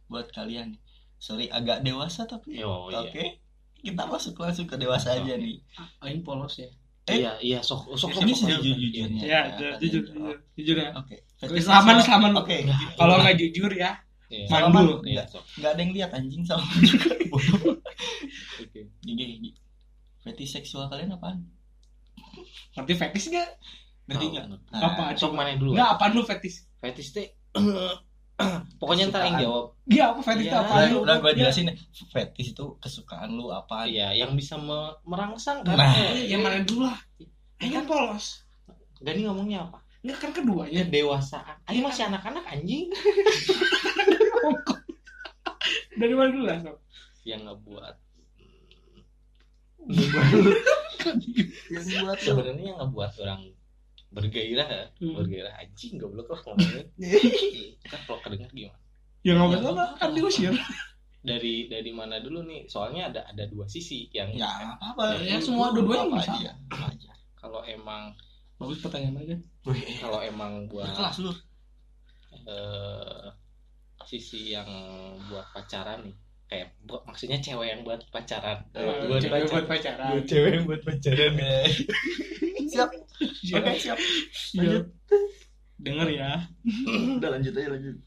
[0.05, 0.81] buat kalian nih
[1.17, 3.33] sorry agak dewasa tapi oh oke iya
[3.77, 5.41] kita masuk langsung ke dewasa aja Oke.
[5.41, 5.57] nih
[6.01, 6.69] Aing polos ya
[7.05, 7.21] Eh.
[7.21, 8.57] iya iya sok sok sok ini sok, sok.
[8.57, 9.39] sejujur-jujurnya ya Ya,
[9.77, 10.17] jujur katanya.
[10.17, 11.15] jujur jujur ya oke
[11.61, 12.31] Selaman, selaman.
[12.33, 12.57] oke
[12.95, 13.93] kalau nggak jujur ya
[14.25, 14.57] Iya.
[14.65, 15.05] Mandul.
[15.05, 16.65] Iya, Nggak- ada yang lihat anjing sama
[18.57, 18.81] Oke.
[18.99, 19.49] gini gini
[20.19, 21.45] fetish seksual kalian apaan
[22.73, 23.49] ngerti fetish nggak
[24.05, 24.25] ngerti.
[24.33, 25.13] Nah, Apa?
[25.13, 27.29] sok mana dulu nggak apa lu fetish fetish teh
[28.79, 29.65] pokoknya ntar yang jawab.
[29.87, 30.59] Iya apa fetish itu Iya.
[30.59, 30.73] apa?
[30.75, 31.37] Udah, lu udah gue Iya.
[31.39, 31.67] jelasin
[32.09, 33.87] fetish itu kesukaan lu apa?
[33.87, 35.79] Iya yang bisa me- merangsang kan?
[35.79, 35.87] Nah.
[35.95, 36.99] Eh, yang mana dulu lah.
[37.63, 37.85] Aing kan?
[37.87, 38.43] polos.
[38.99, 39.79] Gani ngomongnya apa?
[40.03, 40.83] Nggak kan keduanya.
[40.83, 41.55] Kedewasaan.
[41.65, 42.91] Ayo masih anak-anak anjing.
[45.95, 46.77] Dari mana dulu lah Sob?
[47.23, 47.95] yang ngebuat.
[51.71, 53.41] Yang buat sebenarnya yang ngebuat orang
[54.09, 54.67] bergairah.
[54.69, 55.15] Ya Hmm.
[55.15, 55.53] bergairah.
[55.57, 56.83] Anjing goblok lah ngomongnya.
[57.91, 58.79] Kan kalau kedengar gimana?
[59.25, 60.53] Ya nggak masalah kan diusir.
[61.25, 62.69] Dari dari mana dulu nih?
[62.69, 65.03] Soalnya ada ada dua sisi yang ya nggak apa-apa.
[65.25, 66.33] Ya, Lu- semua dua-duanya apa bisa.
[66.37, 66.51] aja.
[66.69, 68.13] Apa aja kalau emang
[68.55, 69.35] bagus pertanyaan aja.
[69.97, 71.33] Kalau emang buat kelas lu.
[72.45, 73.25] eh,
[74.05, 74.69] sisi yang
[75.25, 76.13] buat pacaran nih
[76.45, 78.61] kayak buat maksudnya cewek yang buat pacaran.
[78.77, 79.51] Eh, buat cewek pacaran.
[79.51, 80.09] buat pacaran.
[80.13, 81.33] Buat cewek yang buat pacaran.
[82.55, 82.89] Eh, siap.
[83.19, 83.61] Siap.
[83.61, 83.97] oke siap.
[84.33, 84.61] Siap.
[84.63, 84.85] lanjut.
[85.79, 86.31] Denger ya.
[87.19, 87.97] Udah lanjut aja lanjut.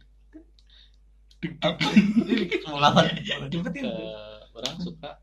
[1.63, 1.87] Apa?
[1.95, 5.23] Ini mau ngapain cepetin Eh, orang suka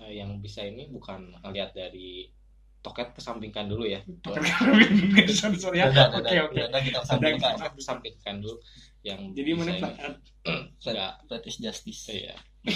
[0.00, 2.32] eh, yang bisa ini bukan ngeliat dari
[2.80, 4.00] toket kesampingkan dulu ya.
[4.04, 5.92] Nggak sensor ya.
[5.92, 6.80] Udah, udah, oke oke.
[6.80, 8.56] Kita sampaikan toket kesampingkan dulu
[9.04, 9.72] yang jadi mana
[11.28, 12.08] fetish justice.
[12.10, 12.34] Iya.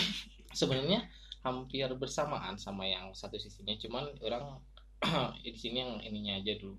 [0.58, 1.08] Sebenarnya
[1.40, 4.60] hampir bersamaan sama yang satu sisinya cuman orang
[5.44, 6.76] di sini yang ininya aja dulu.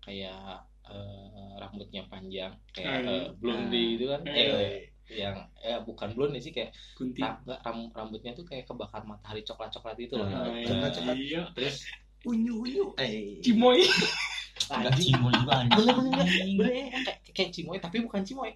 [0.00, 3.10] Kayak eh, rambutnya panjang kayak Hmm.
[3.10, 4.22] eh, blondie itu kan.
[4.22, 4.38] Hmm.
[4.38, 7.22] eh, yang eh bukan blonde sih kayak kunti.
[7.22, 10.26] ram- rambutnya tuh kayak kebakar matahari coklat coklat itu loh.
[10.26, 11.14] Ah, Nah, coklat-coklat.
[11.18, 11.86] iya terus
[12.22, 12.84] unyu unyu.
[12.98, 13.38] Eh.
[13.42, 13.82] Cimoy
[14.66, 15.76] Enggak cimoy juga anjing.
[15.76, 18.50] bener bener, bener ya, kayak kayak cimoy tapi bukan cimoy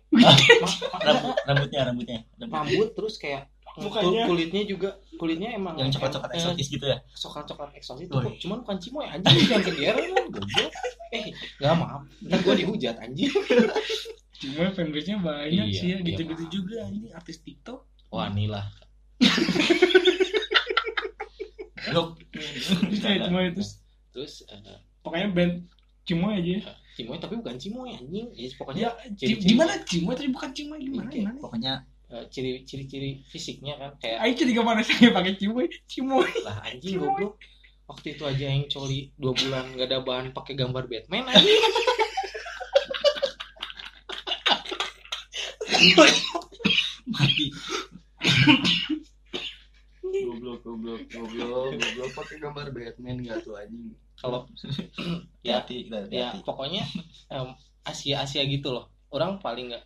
[1.06, 2.88] Rambut, rambutnya rambutnya Rambut.
[2.92, 4.26] terus kayak Mukanya.
[4.26, 6.98] kul- kulitnya juga kulitnya emang yang coklat-coklat eh, eksotis gitu ya?
[7.12, 10.72] coklat coklat eksotis itu cuman bukan cimoy anjing jangan kegeran kan goblok.
[11.10, 11.22] Eh
[11.56, 12.02] nggak maaf.
[12.20, 13.30] Ntar gue dihujat anjing.
[14.32, 17.78] Cimoy fanbase-nya banyak Iya, sih ya iya, gitu-gitu juga ini artis TikTok.
[18.10, 18.66] Wah inilah
[22.90, 23.62] Bisa ya, cimoy itu.
[24.10, 25.54] Terus eh, pokoknya band
[26.04, 26.74] cimoy aja.
[26.96, 28.28] Cimoy tapi bukan cimoy anjing.
[28.34, 30.14] Ya ya pokoknya ci- ciri-ciri- gimana cimoy?
[30.16, 31.18] Tapi bukan cimoy gimana Oke.
[31.20, 31.38] gimana?
[31.40, 31.72] pokoknya
[32.10, 36.26] eh, ciri ciri-ciri fisiknya kan kayak Ayo jadi ke mana saya pakai cimoy cimoy.
[36.44, 37.38] Lah anjing goblok.
[37.86, 41.58] Waktu itu aja yang coli dua bulan gak ada bahan pakai gambar Batman anjing.
[47.10, 47.46] Mati.
[50.00, 54.46] Goblok goblok goblok goblok pakai gambar Batman gak tuh anjing kalau
[55.46, 56.85] ya hati hati ya pokoknya
[57.33, 57.48] em,
[57.85, 58.87] Asia Asia gitu loh.
[59.11, 59.83] Orang paling nggak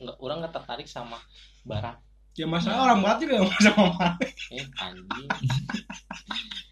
[0.00, 1.18] nggak orang nggak tertarik sama
[1.66, 1.98] barat.
[2.32, 4.08] Ya masalah orang barat juga yang sama mama
[4.48, 5.28] eh anjing.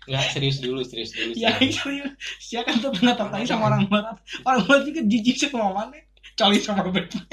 [0.09, 1.77] Nggak serius dulu serius dulu ya serius.
[1.77, 2.13] serius.
[2.41, 4.17] Siapa kan tuh pernah tertarik sama orang barat
[4.49, 6.01] orang barat juga jijik sama mana?
[6.39, 7.27] Coli sama Batman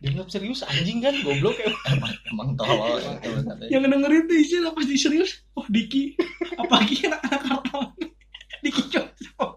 [0.00, 1.68] dianggap serius anjing kan goblok ya.
[1.92, 3.20] Emang emang tolol ya,
[3.68, 5.44] yang dengerin tuh isinya pasti serius?
[5.52, 6.16] Oh Diki.
[6.56, 7.88] Apalagi anak-anak kartawan
[8.64, 9.52] Diki Batman.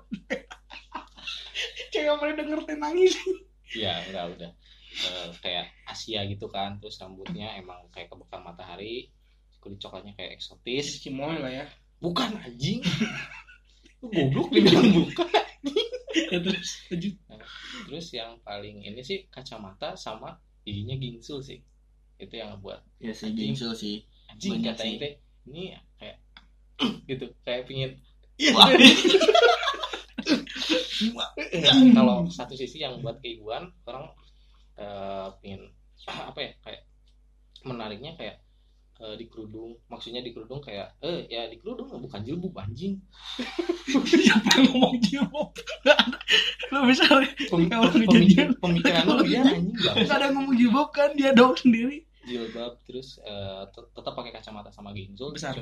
[1.93, 3.13] cewek yang paling denger teh nangis.
[3.71, 4.51] Ya enggak udah.
[4.93, 9.10] Eh, kayak Asia gitu kan terus rambutnya emang kayak kebakar matahari
[9.63, 10.99] kulit coklatnya kayak eksotis.
[10.99, 11.65] Cimoy lah ya.
[12.03, 12.84] Bukan anjing
[14.11, 15.27] goblok dibilang bukan
[16.13, 17.15] ya terus lanjut.
[17.89, 21.59] Terus yang paling ini sih kacamata sama giginya gingsul sih.
[22.19, 24.05] Itu yang ngebuat ya sih gingsul sih.
[24.29, 24.93] Anjing Banyak sih.
[24.99, 25.13] teh
[25.49, 26.17] ini kayak
[27.09, 27.91] gitu kayak pingin.
[28.53, 28.69] Wah.
[31.53, 34.11] Ya, kalau satu sisi yang buat keibuan orang
[34.77, 35.69] eh pingin
[36.29, 36.81] apa ya kayak
[37.63, 38.42] menariknya kayak
[38.95, 43.01] eh, di kerudung maksudnya di kerudung kayak eh ya di kerudung bukan jilbab anjing
[44.06, 45.49] siapa yang ngomong jilbab
[46.69, 47.06] lu bisa
[47.49, 48.49] Pem- Kalau pem- kejadian.
[48.58, 53.17] pemikiran lu dia anjing nggak ada yang ngomong jilbab kan dia dong sendiri jilbab terus
[53.19, 55.58] eh, tet- tetap pakai kacamata sama ginjal Besar.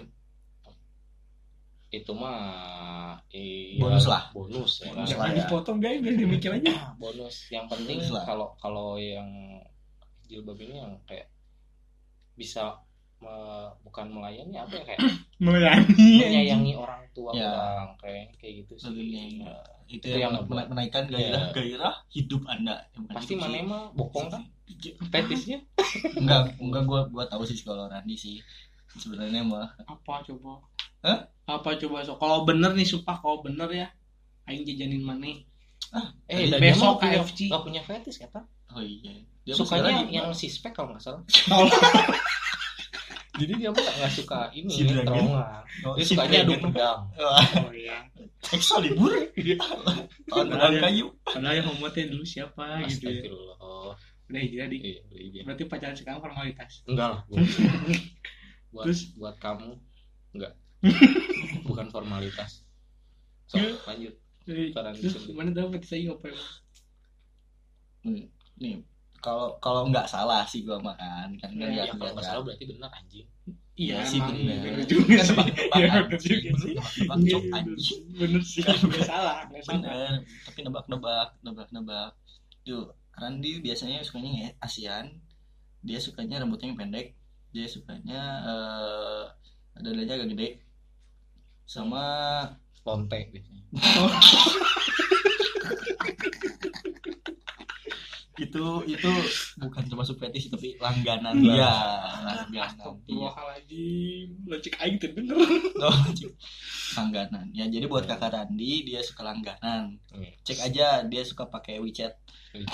[1.91, 4.31] Itu mah iya, Bonus lah.
[4.31, 5.03] bonus ya kan?
[5.03, 5.37] Bonus jangan lah ya.
[5.43, 9.27] dipotong guys biar dia mikir aja bonus yang penting kalau kalau yang
[10.23, 11.27] jilbab ini yang kayak
[12.31, 12.79] bisa
[13.21, 13.39] me-
[13.81, 14.99] bukan melayani apa ya kayak
[15.43, 17.49] melayani menyayangi orang tua Ya.
[17.49, 18.89] orang kayak kayak gitu sih.
[18.89, 19.53] Lebih- Ya.
[19.87, 21.53] itu Itu yang yang mena- menaikkan gairah Iya.
[21.53, 22.81] gairah hidup anda.
[22.91, 24.43] Yang pasti mana mah bokong kan?
[25.05, 25.59] Fetisnya?
[26.15, 28.39] Enggak enggak gua gua tahu sih kalau Randi sih.
[28.93, 29.67] Sebenarnya mah.
[29.81, 30.63] Apa coba?
[31.01, 31.19] Hah?
[31.43, 32.01] apa coba?
[32.01, 33.87] So kalau bener nih sumpah kalau bener ya
[34.43, 35.43] aing jajanin maneh
[36.25, 37.51] eh Tadi dan besok KFC.
[37.51, 38.39] nggak punya fetis kata.
[38.69, 39.11] Oh iya.
[39.41, 41.19] Dia sukanya yang lagi- si spek kalau nggak salah
[43.31, 45.07] jadi dia mah nggak suka ini Si Dragon.
[45.07, 46.99] terowongan Oh, dia si sukanya adu pedang.
[47.15, 47.97] Wah, oh iya.
[48.49, 49.11] Excalibur
[50.27, 53.23] tahun pedang kayu padahal yang homo teh dulu siapa gitu ya.
[53.23, 53.57] Astagfirullah.
[54.27, 55.41] Udah hijrah di iya iya.
[55.43, 56.83] Berarti pacaran sekarang formalitas?
[56.85, 57.21] Enggak lah
[58.71, 58.99] buat Terus?
[59.15, 59.71] buat kamu
[60.31, 60.53] enggak.
[61.67, 62.63] Bukan formalitas.
[63.47, 63.75] So Ya.
[63.85, 64.15] lanjut.
[64.43, 66.49] Terus di mana petis aing apa emang
[68.57, 68.81] nih
[69.21, 72.17] kalau kalau nggak salah sih gua makan kan kan Iya, nggak ya kalau lihat nggak.
[72.17, 72.25] kan.
[72.25, 73.27] salah berarti benar anjing.
[73.71, 74.35] Iya sih juga Kan
[75.23, 75.31] sih.
[75.31, 75.87] nebak-nebakan Iya,
[76.19, 76.75] sih, bener juga sih.
[76.75, 77.39] cok bener.
[77.55, 78.61] anjing bener sih.
[78.61, 79.79] Nggak salah nggak salah.
[79.79, 80.11] bener
[80.43, 82.11] tapi nebak-nebak nebak-nebak
[82.61, 85.05] tuh Randi biasanya sukanya yang ASEAN
[85.81, 87.07] dia sukanya rambutnya yang pendek
[87.51, 89.23] dia sukanya eh
[89.77, 90.47] dadanya agak gede.
[91.63, 92.03] Sama
[92.81, 93.61] lonte biasanya
[98.41, 99.11] itu itu
[99.61, 101.45] bukan termasuk fetish tapi langganan Lah.
[101.45, 101.71] dia
[102.49, 103.89] langganan dua dia hal lagi
[104.49, 105.37] lecek aing tuh bener
[105.81, 105.97] Oh,
[106.97, 107.49] langganan.
[107.55, 109.97] Ya jadi buat kakak Randi dia suka langganan.
[110.45, 112.13] Cek aja dia suka pakai WeChat.
[112.51, 112.67] Hmm.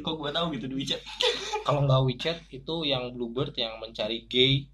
[0.00, 1.00] kok gue tahu gitu di WeChat?
[1.68, 4.66] Kalau nggak WeChat itu yang Bluebird yang mencari gay.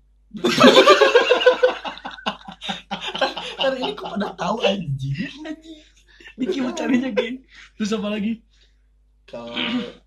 [3.59, 5.29] Ntar ini kok pada tahu anjing?
[6.35, 7.47] Diki mau carinya geng
[7.79, 8.43] terus apa lagi
[9.25, 9.57] kalau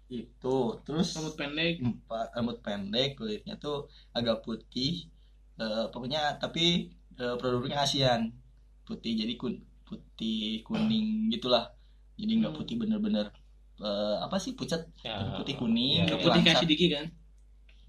[0.07, 1.73] itu terus rambut pendek.
[1.83, 5.09] empat rambut pendek kulitnya tuh agak putih.
[5.57, 8.21] Eh, pokoknya tapi eh, produknya ASEAN
[8.87, 9.53] putih jadi kun
[9.87, 11.65] putih kuning gitulah.
[12.19, 12.59] Jadi nggak Hmm.
[12.61, 13.27] putih bener-bener.
[13.77, 14.81] Eh, apa sih pucat?
[15.05, 16.23] Ya, Tapi putih kuning, ya, ya.
[16.23, 17.05] putih kasih diki kan?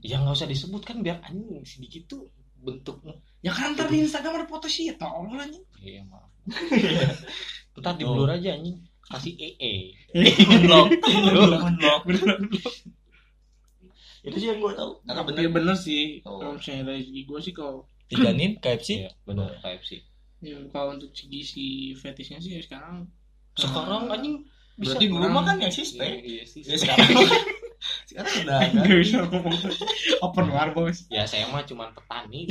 [0.01, 1.65] Ya nggak usah disebut kan biar anjing.
[1.65, 2.23] Sedikit tuh
[2.59, 5.63] bentuknya ya kan ntar di Instagram ada foto sih tolong anjing.
[5.79, 6.27] Iya maaf.
[7.79, 9.97] Ntar di blur aja anjing kasih ee
[10.53, 10.93] unlock.
[11.65, 12.03] Unlock.
[12.05, 12.37] Bener
[14.19, 15.01] itu sih yang gue tahu.
[15.09, 16.21] Karena tapi bener bener sih.
[16.29, 16.37] Oh.
[16.43, 20.01] kalau misalnya dari segi gue sih kalau dijanin KFC iya benar KFC
[20.41, 23.05] ya, kalau untuk segi si fetishnya sih ya sekarang
[23.53, 24.37] sekarang eh, anjing
[24.81, 27.05] bisa berarti dulu mah kan yang Iya, sispek iya sih ya sekarang
[28.09, 29.55] sekarang udah kan bisa ngomong.
[30.25, 31.07] Open war bos.
[31.15, 32.51] Ya saya mah cuman petani.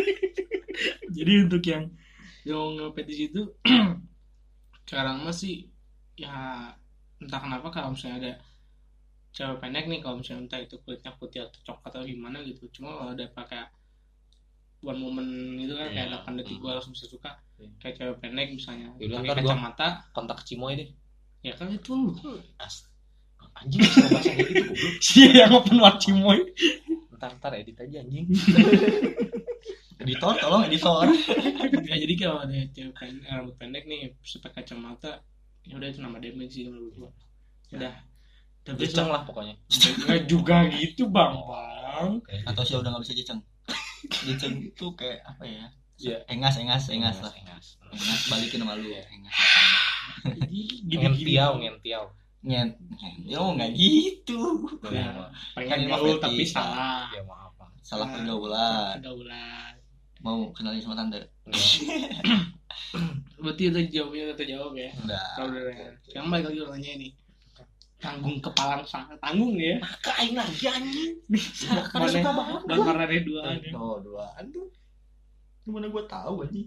[1.16, 1.92] Jadi untuk yang
[2.48, 3.52] yang fetish itu
[4.84, 5.70] sekarang mah sih
[6.14, 6.68] ya
[7.20, 8.32] entah kenapa kalau misalnya ada
[9.30, 12.66] cewek pendek nih kalau misalnya entah itu kulitnya putih atau coklat atau gimana gitu.
[12.70, 13.62] Cuma kalau ada pakai
[14.82, 16.24] one moment itu kan kayak Iya.
[16.26, 17.30] 8 detik gue langsung bisa suka.
[17.60, 17.68] Iya.
[17.78, 19.88] kayak cewek pendek misalnya Yaudah, pakai kacamata.
[20.10, 20.88] kontak Cimoy deh.
[21.40, 21.92] Ya kan itu
[22.56, 22.88] As-
[23.60, 24.92] anjing bisa bahasa kayak gitu goblok.
[25.06, 26.40] Sih yang open war cimoy?
[27.12, 28.24] Ntar ntar edit aja anjing
[30.00, 31.06] editor tolong editor
[31.84, 35.20] ya jadi kalau ada cewek pendek, rambut pendek nih pakai kacamata
[35.68, 37.10] ya udah itu nama damage sih menurut gua.
[37.76, 37.94] Udah.
[38.60, 39.56] Tapi Jeceng lah pokoknya.
[40.04, 41.32] Nggak juga gitu bang.
[41.36, 42.10] Bang.
[42.48, 43.40] Atau sih udah nggak bisa jeceng
[44.24, 45.64] jeceng itu kayak apa ya?
[46.00, 46.16] Iya.
[46.32, 47.32] engas engas engas lah.
[47.36, 47.76] engas.
[47.92, 48.88] Engas balikin sama lu.
[48.88, 49.04] Iya.
[49.12, 49.36] engas.
[50.88, 52.04] Gini ngentiau ngentiau
[52.40, 52.72] nyet
[53.28, 54.64] yo nggak gitu.
[54.88, 55.12] Ya.
[55.12, 57.12] Kan pengen ini mah gaul tapi salah.
[57.12, 57.72] Ya maaf Bang.
[57.84, 58.12] salah Nah.
[58.16, 58.96] pergaulan.
[58.96, 59.79] pergaulan
[60.20, 61.20] mau kenalin sama tante?
[63.42, 64.90] Berarti udah jawabnya udah terjawab ya?
[65.00, 65.62] Udah kalau udah
[66.04, 67.08] sekarang balik lagi orangnya ini
[68.00, 71.12] tanggung kepalang sangat tanggung nih ya kain lagi anjing.
[71.28, 72.60] Mana- suka banget.
[72.64, 73.42] Dan karena ada dua
[73.76, 74.68] oh duaan tuh.
[75.64, 76.62] Gimana gue tahu aja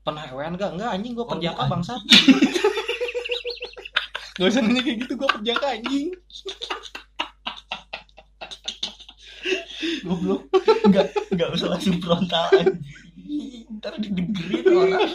[0.00, 1.72] pernah ewan enggak enggak anjing gua Oh, perjaka anjing.
[1.76, 1.94] bangsa
[4.40, 6.08] Gak usah nanya kayak gitu, gua perjaka anjing
[10.04, 10.42] goblok.
[10.88, 12.48] Nggak nggak usah langsung frontal
[13.80, 15.10] ntar didengerin orang.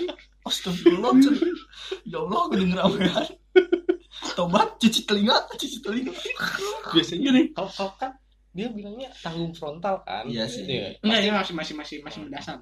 [0.45, 1.35] Astagfirullah Cen.
[2.05, 2.97] ya Allah gue denger apa
[4.37, 6.13] tobat cuci telinga cuci telinga.
[6.93, 8.11] Biasanya nih, kalau kalau kan
[8.55, 10.25] dia bilangnya tanggung frontal kan?
[10.29, 10.65] Iya sih.
[11.01, 12.57] enggak ya masih masih masih masih mendasar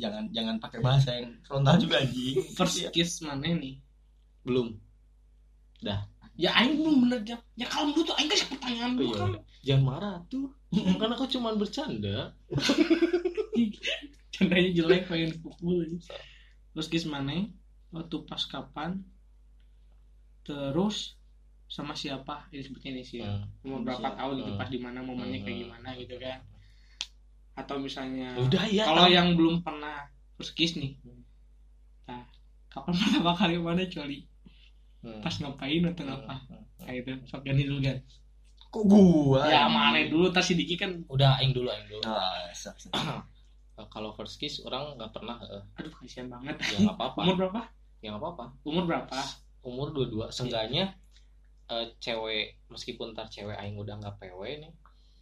[0.00, 2.36] jangan jangan pakai bahasa yang frontal juga anjing.
[2.56, 3.76] First kiss mana nih?
[4.44, 4.74] Belum
[6.38, 9.18] ya aing belum bener jawab ya kalau dulu tuh aing kasih pertanyaan Oh, dulu iya.
[9.18, 10.46] kan jangan marah tuh
[10.96, 12.30] kan aku cuman bercanda
[14.32, 15.82] candanya jelek pengen pukul
[16.70, 17.50] terus kiss mana
[17.90, 19.02] waktu pas kapan
[20.42, 21.18] terus
[21.68, 23.20] sama siapa ini sebutnya ini sih.
[23.20, 23.44] Hmm.
[23.60, 24.16] umur berapa Siapa?
[24.16, 24.60] tahun gitu Hmm.
[24.60, 25.62] pas di mana momennya kayak Hmm.
[25.66, 26.38] gimana gitu kan
[27.58, 29.12] atau misalnya udah ya kalau tahu.
[29.12, 30.06] yang belum pernah
[30.38, 30.94] first kiss nih
[32.06, 32.22] nah
[32.70, 34.22] kapan pertama kali mana coli
[34.98, 35.22] Hmm.
[35.22, 36.34] pas ngapain atau apa?
[36.50, 36.64] Hmm.
[36.82, 37.98] kayak itu sok ganti dulu kan
[38.68, 39.42] kok gua?
[39.48, 40.28] Ya mana dulu.
[40.28, 42.02] Tas si Diki kan udah aing dulu aing dulu.
[43.78, 46.58] Eh, kalau first kiss orang nggak pernah eh, aduh kasihan banget.
[46.66, 47.18] Ya nggak apa-apa.
[47.22, 47.60] Umur berapa?
[48.02, 48.44] Ya nggak apa-apa.
[48.66, 49.18] Umur berapa?
[49.62, 50.34] Umur dua-dua.
[50.34, 50.98] Seenggaknya
[51.70, 54.72] eh, cewek meskipun ntar cewek aing udah nggak PW nih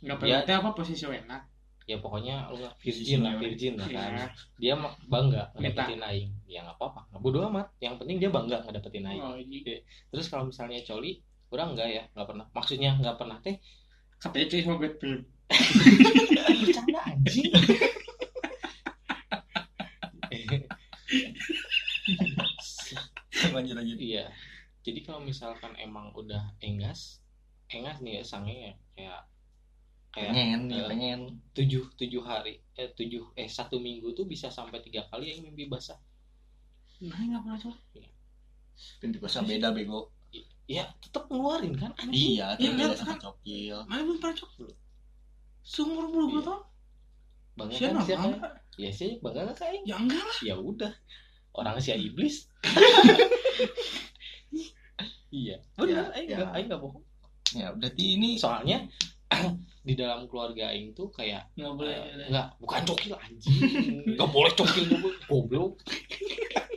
[0.05, 0.41] nggak Ya.
[0.45, 1.41] penting apa posisi wena
[1.87, 4.11] ya pokoknya lu virgin lah virgin lah kan.
[4.11, 4.27] Ya
[4.59, 4.75] dia
[5.07, 6.31] bangga ngedapetin aing.
[6.51, 7.07] Ya nggak apa-apa.
[7.15, 7.67] Nggak bodo amat.
[7.79, 9.23] Yang penting dia bangga ngedapetin aing.
[9.23, 9.63] Oh ini
[10.11, 11.23] terus kalau misalnya coli
[11.55, 12.03] orang enggak ya?
[12.13, 12.47] Nggak pernah.
[12.51, 13.57] Maksudnya nggak pernah teh?
[14.19, 15.23] Katanya cuy sama bad babe
[16.67, 17.53] bercanda anjing.
[23.55, 23.99] Lanjut lanjut.
[24.03, 24.25] Iya.
[24.83, 27.23] Jadi kalau misalkan emang udah engas
[27.71, 28.73] engas nih ya sange ya.
[28.99, 29.21] Kayak
[30.17, 31.21] kayak pengen nih eh, pengen
[31.53, 35.69] tujuh tujuh hari eh tujuh eh satu minggu tuh bisa sampai tiga kali yang mimpi
[35.69, 36.01] basah.
[37.05, 37.77] Nah nggak pernah coba.
[38.97, 40.09] Pintu bahasa beda bego.
[40.67, 42.41] Ya tetap ngeluarin kan anjing?
[42.41, 43.17] Iya Iya, tapi beda kan?
[43.21, 43.77] cokil.
[43.85, 44.73] Mana belum pernah coba
[45.61, 46.41] seumur belum Iya.
[46.43, 46.63] tahun?
[47.57, 48.49] Bangga siapa kan siapa?
[48.77, 50.39] ya sih bangga nggak kayak ya enggak lah.
[50.41, 50.93] Ya udah.
[51.53, 52.49] Orang si iblis.
[55.29, 55.59] Iya.
[55.77, 56.37] Benar Ya, aing ya.
[56.41, 57.05] nggak nggak bohong.
[57.53, 58.87] Ya berarti ini soalnya
[59.87, 62.25] di dalam keluarga aing tuh kayak nggak boleh eh, ada.
[62.27, 63.59] nggak bukan cokil anjing.
[64.19, 65.73] Nggak boleh cokil dulu goblok.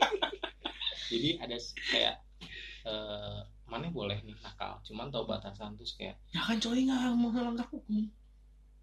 [1.10, 1.56] Jadi ada
[1.90, 2.16] kayak
[2.86, 4.78] eh mana boleh nih nakal.
[4.86, 8.06] Cuman tahu batasan terus kayak ya kan coy nggak mau melanggar hukum.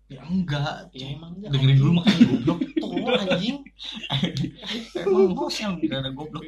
[0.08, 1.52] Ya enggak ya emang enggak.
[1.56, 2.60] Dengerin dulu makanya goblok.
[2.80, 3.58] Tolong anjing.
[5.04, 6.44] Emang host yang gak ada goblok.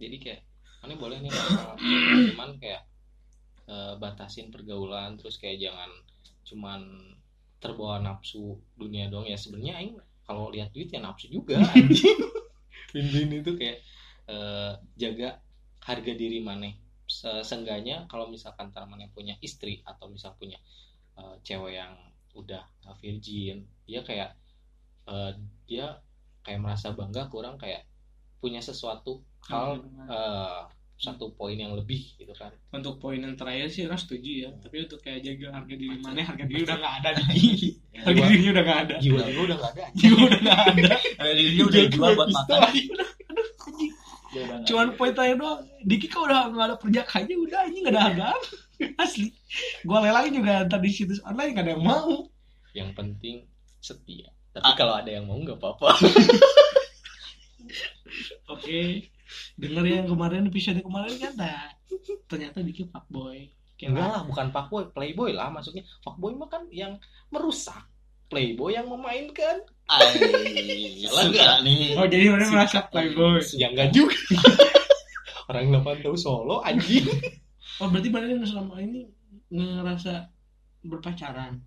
[0.00, 0.40] Jadi kayak
[0.80, 1.76] mana boleh nih nakal.
[2.32, 2.89] Cuman kayak
[3.70, 5.90] eh, batasin pergaulan terus kayak jangan
[6.48, 6.80] cuman
[7.62, 9.38] terbawa nafsu dunia doang ya.
[9.38, 12.18] Sebenarnya aing kalau lihat duit ya nafsu juga anjing.
[13.40, 13.52] Itu.
[13.54, 13.78] Kayak
[14.26, 15.38] eh, jaga
[15.86, 16.74] harga diri maneh.
[17.10, 20.58] Se- seenggaknya kalau misalkan tar maneh punya istri atau misal punya
[21.18, 21.94] eh, cewek yang
[22.34, 22.62] udah
[23.02, 24.38] virgin dia kayak
[25.10, 25.32] eh,
[25.66, 25.98] dia
[26.46, 27.82] kayak merasa bangga kurang kayak
[28.40, 30.62] punya sesuatu hal eh,
[31.00, 32.52] satu poin yang lebih gitu kan.
[32.76, 34.50] Untuk poin yang terakhir sih orang setuju ya.
[34.60, 37.72] Tapi untuk kayak jaga harga diri mana harga diri udah nggak ada nih
[38.04, 38.94] harga dirinya udah nggak ada.
[39.00, 40.94] Jiwa jiwa udah nggak ada jiwa udah nggak ada.
[41.00, 42.60] Eh, dia udah dijual buat makan.
[44.68, 45.60] Cuman poin terakhir doang.
[45.80, 48.40] Diki kok udah nggak ada perjakanya udah ini nggak ada hargaan
[49.02, 49.32] asli.
[49.88, 52.28] Gua lelang juga tadi situs online nggak ada yang mau.
[52.76, 53.36] Yang penting
[53.80, 54.28] setia.
[54.52, 55.96] Tapi kalau ada yang mau nggak apa-apa.
[58.52, 59.08] Oke
[59.58, 61.62] denger yang kemarin episode kemarin kan dah
[62.30, 63.50] ternyata Diki fuckboy.
[63.80, 65.82] Enggak lah bukan fuckboy playboy lah maksudnya.
[66.04, 67.00] Fuckboy mah kan yang
[67.32, 67.88] merusak
[68.30, 69.64] playboy yang memainkan.
[69.90, 71.58] Ay, Salah suka nggak?
[71.66, 71.84] nih.
[71.98, 73.42] Oh jadi mana merasa playboy.
[73.58, 74.14] Ya enggak juga.
[75.50, 77.10] Orang 8 tahu solo anjing.
[77.82, 79.10] Oh berarti mana yang selama ini
[79.50, 80.30] ngerasa
[80.86, 81.58] berpacaran?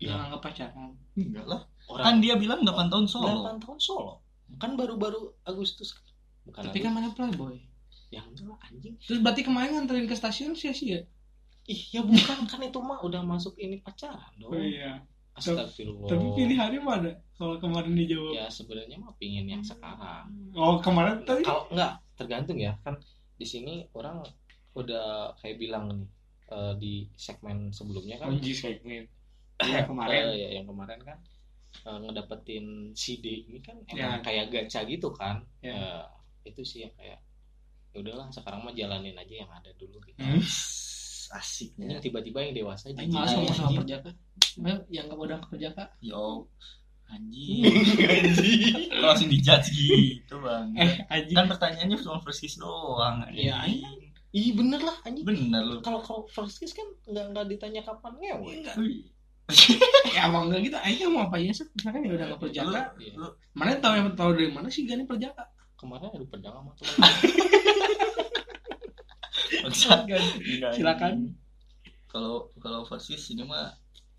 [0.00, 0.16] Iya.
[0.16, 0.90] yang anggap pacaran?
[1.14, 1.60] Enggak lah.
[1.86, 3.52] Kan orang dia bilang 8 tahun solo.
[3.52, 4.14] 8 tahun solo.
[4.56, 5.92] Kan baru-baru Agustus
[6.44, 7.56] bukan tapi kan mana playboy.
[8.12, 8.94] Yang enggak lah, anjing.
[9.00, 11.00] Terus berarti kemarin nganterin ke stasiun sia-sia?
[11.64, 14.52] Ih ya bukan kan itu mah udah masuk ini pacaran dong.
[14.58, 15.00] Iya.
[15.32, 16.12] Astagfirullah.
[16.12, 17.08] Tapi pilihannya mana
[17.40, 20.28] kalau kemarin dijawab ya sebenarnya mah pingin yang sekarang.
[20.52, 21.40] Oh kemarin tadi?
[21.40, 22.76] Kalau enggak tergantung ya.
[22.84, 23.00] Kan
[23.40, 24.20] di sini orang
[24.76, 26.04] udah kayak bilang nih
[26.52, 28.28] eh, di segmen sebelumnya kan.
[28.36, 29.08] Kunci segmen.
[29.62, 30.12] Ya, kemarin.
[30.12, 31.18] eh, ya, yang kemarin kan
[31.88, 34.18] eh, ngedapetin CD ini kan Ya.
[34.18, 35.40] emang kayak gacha gitu kan.
[35.64, 35.72] Ya.
[35.72, 36.04] Eh,
[36.44, 37.20] itu sih yang kayak
[37.92, 40.16] ya udahlah sekarang mah jalanin aja yang ada dulu gitu.
[40.20, 40.40] Hmm.
[40.40, 40.44] ini
[41.32, 43.80] asiknya tiba-tiba yang dewasa jadi malas ngomong sama anjing.
[43.80, 44.10] perjaka.
[44.52, 45.84] Ayo, yang gak udah perjaka.
[46.04, 46.48] Yo
[47.08, 47.64] anjing.
[49.00, 50.66] Lo langsung dijudge gitu bang?
[50.76, 51.36] Eh anjing.
[51.36, 53.48] Kan pertanyaannya cuma first kiss doang anjing.
[53.48, 54.12] Iya, anjing.
[54.32, 55.24] Ih bener lah anjing.
[55.24, 55.76] Bener lu.
[55.80, 58.52] Kalau kalau first kiss kan nggak nggak ditanya kapan ngewe.
[58.60, 58.76] Enggak.
[58.76, 59.08] Wih.
[60.16, 60.76] ya emang enggak gitu.
[60.80, 61.64] Aing mau apa ya sih?
[61.76, 62.80] Misalkan ya udah gak perjaka.
[63.00, 63.12] Iya.
[63.16, 65.44] Lu- mana tahu yang tahu dari mana sih Gani perjaka
[65.82, 66.72] kemarin ada pedang sama.
[69.52, 70.22] Enggak,
[70.78, 71.12] Silakan.
[71.12, 71.34] anjing.
[72.06, 73.72] kalau kalau kiss ini mah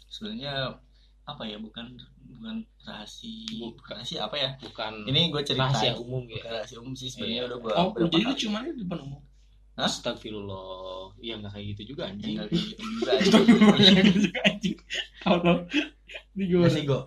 [0.09, 0.78] sebenarnya
[1.24, 1.93] apa ya bukan
[2.26, 3.95] bukan rahasia Bukan.
[3.95, 7.39] rahasia apa ya bukan ini gue cerita rahasia umum bukan ya rahasia umum sih sebenarnya
[7.39, 7.47] Iya.
[7.47, 9.22] udah gue oh jadi itu cuma di depan umum
[9.74, 9.86] Hah?
[9.89, 14.76] Astagfirullah ya nggak kayak gitu juga anjing tinggal gitu juga anjing
[15.24, 15.53] ini
[16.34, 17.01] Gimana gimana sih gue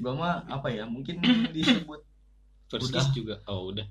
[0.00, 1.20] gue mah apa ya mungkin
[1.54, 2.00] disebut
[2.72, 3.04] first Udah.
[3.04, 3.34] kiss juga.
[3.44, 3.84] Oh udah.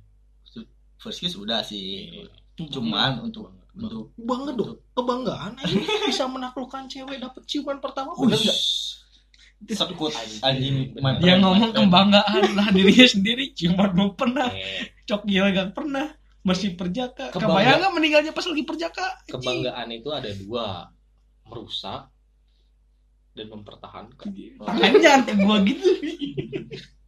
[0.97, 2.09] First kiss udah sih.
[2.09, 2.29] Iya.
[2.61, 4.77] cuman untuk untuk bangga dong.
[4.93, 8.59] kebanggaan anjing bisa menaklukkan cewek dapet ciuman pertama Ush, bener nggak?
[9.71, 10.13] Sekut
[10.45, 13.53] Anjing, dia ngomong kebanggaan lah dirinya sendiri.
[13.53, 14.49] Cuma belum pernah.
[14.49, 16.17] Eh, cok gila gak pernah.
[16.41, 17.29] Masih perjaka.
[17.29, 20.89] Kebayang nggak meninggalnya pas lagi perjaka kebanggaan itu ada dua.
[21.45, 22.09] Merusak
[23.37, 24.27] dan mempertahankan.
[24.65, 25.87] Tangannya jangan ke gua gitu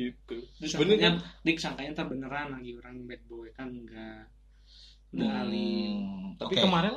[0.00, 0.36] gitu.
[0.56, 1.10] Terus Bener sangkanya,
[1.42, 4.24] dik sangkanya ntar beneran lagi orang bad boy kan enggak
[5.12, 6.62] alim Hmm, tapi oke.
[6.62, 6.94] kemarin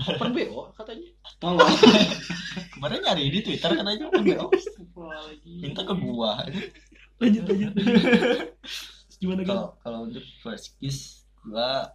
[0.00, 1.08] open bo katanya.
[1.36, 1.68] Tolong.
[2.74, 4.46] Kemarin nyari di twitter katanya kan BO.
[5.44, 6.42] minta ke gua.
[7.18, 7.72] Lanjut lanjut
[9.20, 11.94] gimana kan kalau kalau untuk first kiss gua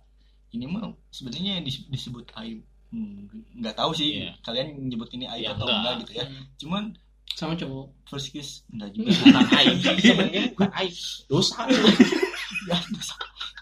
[0.49, 4.31] ini mah sebenarnya dis- disebut aib Hmm, nggak tahu sih Iya.
[4.39, 5.75] kalian nyebut ini aib Ya, atau enggak.
[5.77, 6.25] enggak gitu ya.
[6.55, 6.83] Cuman
[7.35, 7.85] sama cowok.
[8.07, 9.11] First kiss enggak juga.
[9.25, 9.75] Bukan aib.
[9.83, 10.93] Sebenarnya bukan aib.
[11.27, 11.59] Dosa.
[12.67, 13.15] Ya dosa.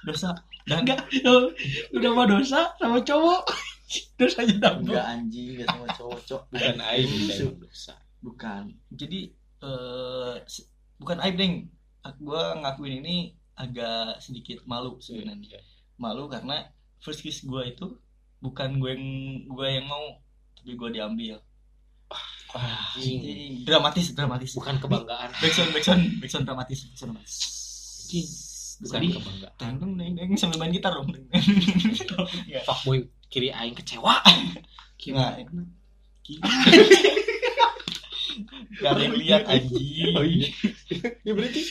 [0.06, 0.30] Dosa.
[0.66, 1.02] Dan enggak.
[1.94, 3.42] Udah mah dosa sama cowok.
[4.20, 6.44] Dosanya double enggak anjing enggak sama cowok cowok.
[6.54, 7.10] Bukan aib
[7.62, 7.94] dosa.
[8.22, 8.64] bukan.
[8.94, 9.20] Jadi
[9.62, 10.34] eh
[11.02, 11.56] bukan aib deng.
[12.22, 15.58] Gua ngakuin ini agak sedikit malu sebenarnya.
[15.96, 16.68] malu karena
[17.00, 17.88] first kiss gua itu
[18.46, 19.06] bukan gue yang
[19.50, 20.22] gue yang mau
[20.54, 21.36] tapi gue diambil
[22.56, 23.68] Anjing.
[23.68, 24.52] dramatis dramatis.
[24.56, 25.30] Bukan kebanggaan.
[25.40, 27.36] Backsound backsound backsound dramatis backsound dramatis.
[28.06, 28.28] Anjing.
[28.76, 29.12] bukan Sedih.
[29.20, 29.54] kebanggaan.
[29.60, 31.08] Teng teng teng teng sambil main gitar dong.
[32.68, 34.24] Fuckboy kiri aing kecewa.
[35.00, 35.32] Nggak.
[38.84, 40.16] gak ada yang lihat anjing.
[40.16, 40.48] Oh iya.
[41.24, 41.62] Ya berarti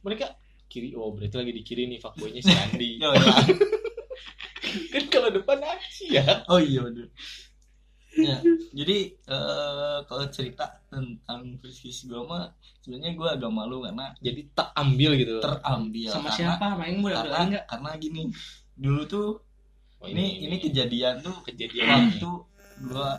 [0.00, 0.36] mereka
[0.70, 2.90] kiri oh berarti lagi di kiri nih fuckboynya si Andi.
[3.02, 3.26] Yo, ya.
[4.94, 6.46] kan kalau depan Aci ya.
[6.46, 7.10] Oh iya bener
[8.10, 8.42] ya
[8.74, 12.50] jadi eh, kalau cerita tentang kiss gue mah
[12.82, 15.38] sebenarnya gue agak malu karena jadi tak ambil gitu.
[15.38, 16.66] Terambil sama karena, siapa?
[16.74, 18.22] Main gue karena enggak karena gini
[18.74, 19.28] dulu tuh
[20.00, 22.30] Oh, ini ini kejadian tuh kejadian waktu
[22.88, 23.10] gue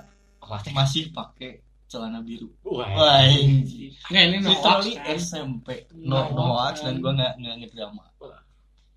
[0.66, 0.74] teh.
[0.74, 2.50] masih pakai celana biru.
[2.66, 5.14] Wah, ini no literally kan?
[5.14, 6.94] SMP no, No no dan kan.
[6.98, 8.06] gue nggak nggak ngedrama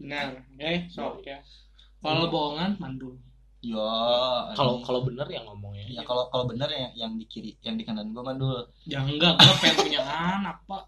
[0.01, 0.41] benar.
[0.57, 1.45] Oke sok ya.
[2.01, 3.21] Kalau bohongan mandul
[3.65, 3.89] ya
[4.53, 5.89] kalau kalau bener yang ngomongnya.
[5.89, 8.61] Ya kalau kalau bener yang yang di kiri yang di kanan gue mandul.
[8.85, 10.85] Ya enggak gue pengen punya anak pak.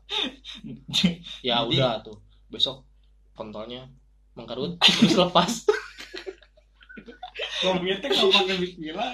[1.40, 2.20] Ya Jadi- udah tuh
[2.52, 2.84] besok
[3.32, 3.88] kontolnya
[4.36, 5.50] mengkarut terus lepas.
[7.64, 9.10] Ngomongnya tuh nggak pakai bismillah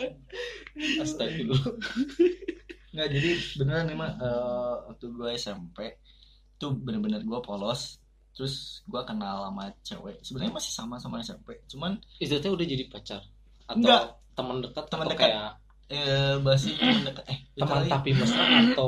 [0.98, 1.74] astagfirullah.
[2.92, 5.78] Nggak jadi beneran emang eh, waktu gue SMP
[6.58, 7.98] tuh bener-bener gue polos
[8.32, 10.16] terus gue kenal sama cewek.
[10.24, 13.22] Sebenarnya masih sama sama SMP cuman itu teh udah jadi pacar
[13.72, 14.02] atau Enggak.
[14.32, 15.28] teman dekat Teman dekat.
[15.28, 15.50] kayak
[15.88, 17.24] eh bahasa teman dekat.
[17.26, 18.86] Eh teman literally- tapi mesra atau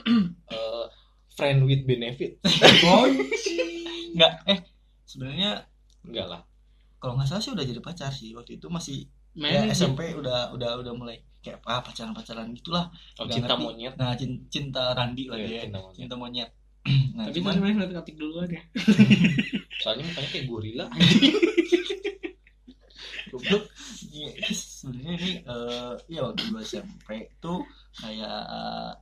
[0.54, 0.84] eh,
[1.32, 2.38] friend with benefit?
[4.10, 4.58] Nggak eh
[5.04, 5.50] sebenarnya
[6.02, 6.40] enggak lah.
[6.96, 8.30] kalau nggak salah sih udah jadi pacar sih.
[8.30, 12.92] Waktu itu masih main ya, SMP udah udah udah mulai kayak apa pacaran pacaran gitulah.
[13.16, 13.62] Oh, cinta ngerti.
[13.62, 13.94] monyet.
[13.94, 15.96] Nah cinta, cinta Randi lah Iya, dia cinta monyet.
[15.96, 16.50] cinta monyet.
[17.14, 18.60] Nah tapi itu cuman sebenarnya ngeliat ketik dulu aja
[19.76, 20.86] soalnya mukanya kayak gorila
[23.30, 23.64] goblok.
[24.10, 27.08] Iya, sebenarnya ini eh ya waktu gue SMP
[27.38, 27.62] tuh
[27.94, 28.98] kayak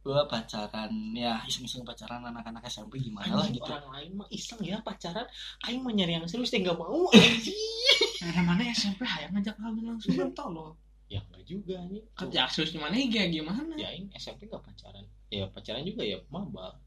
[0.00, 3.68] gue pacaran ya iseng-iseng pacaran anak-anak SMP gimana lah gitu.
[3.68, 5.28] orang lain mah iseng ya pacaran.
[5.68, 8.24] Aing mah nyari yang serius teh nggak mau anjing.
[8.24, 10.74] Nah mana SMP hayang ngajak kawin langsung kan tolong
[11.10, 13.74] ya enggak juga nih kerja aksus gimana ya gimana?
[13.76, 15.04] Ya aing SMP nggak pacaran.
[15.28, 16.80] Ya pacaran juga ya maba.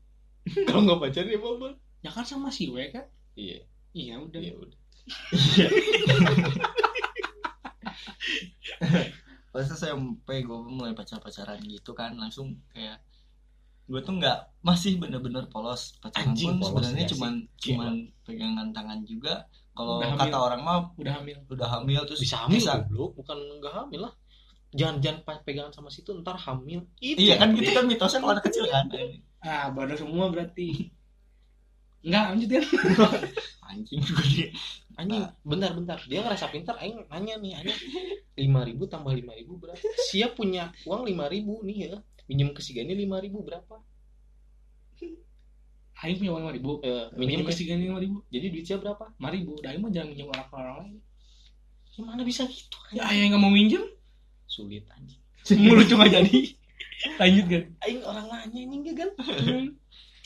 [0.68, 1.70] Kalau nggak pacaran ya maba.
[2.02, 3.06] Ya kan sama si W kan?
[3.38, 3.62] Iya.
[3.94, 4.42] Iya udah.
[4.42, 4.83] Iya udah
[9.54, 12.98] pas SMP gue mulai pacar-pacaran gitu kan langsung kayak
[13.84, 16.00] gue tuh nggak masih bener-bener polos.
[16.00, 17.20] Pacaran Anjing, pun polos sebenarnya nggak sih?
[17.20, 17.94] cuman cuman
[18.24, 19.46] pegangan tangan juga.
[19.74, 21.38] Kalau kata orang mah udah hamil.
[21.50, 23.12] udah hamil terus bisa hamil bisa goblok.
[23.20, 24.14] Bukan nggak hamil lah.
[24.74, 26.88] Jangan jangan pegangan sama situ ntar hamil.
[26.98, 28.88] Itu iya kan gitu kan mitosnya kalau anak kecil kan.
[29.44, 30.90] Ah baru semua berarti
[32.04, 32.62] enggak lanjut ya.
[33.74, 34.48] Anjing gue dia
[34.94, 35.98] anjing bentar bentar.
[36.06, 37.78] Dia ngerasa pintar aing nanya nih aing
[38.38, 39.82] lima ribu tambah lima ribu berapa?
[40.14, 41.98] Siap punya uang lima ribu nih ya.
[42.30, 43.82] Minjem ke si Gani lima ribu berapa?
[46.04, 46.72] Aing punya uang lima ribu?
[46.84, 48.22] Eh, minjem ke si Gani lima ribu?
[48.30, 49.04] Jadi duitnya berapa?
[49.18, 49.52] lima ribu.
[49.60, 50.96] Dah Aing mah jangan minjem orang orang lain.
[51.94, 53.84] Gimana bisa gitu ya ayah nggak mau minjem.
[54.46, 55.22] Sulit anjing.
[55.66, 56.54] Mulut cuma jadi.
[57.20, 59.10] Lanjut kan aing orang nanya ini enggak kan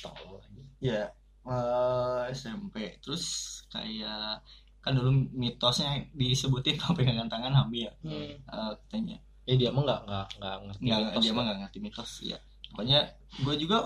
[0.04, 0.70] tolol anjing.
[0.78, 1.10] ya
[1.48, 3.24] eh, SMP terus
[3.72, 4.44] kayak
[4.84, 8.40] kan dulu mitosnya disebutin kalau pegangan tangan hamil hmm.
[8.40, 9.18] eh, katanya.
[9.48, 11.36] Eh dia mah nggak nggak nggak ngerti nggak mitos dia kan.
[11.36, 12.38] mah nggak ngerti mitos ya
[12.68, 13.00] pokoknya
[13.48, 13.78] gue juga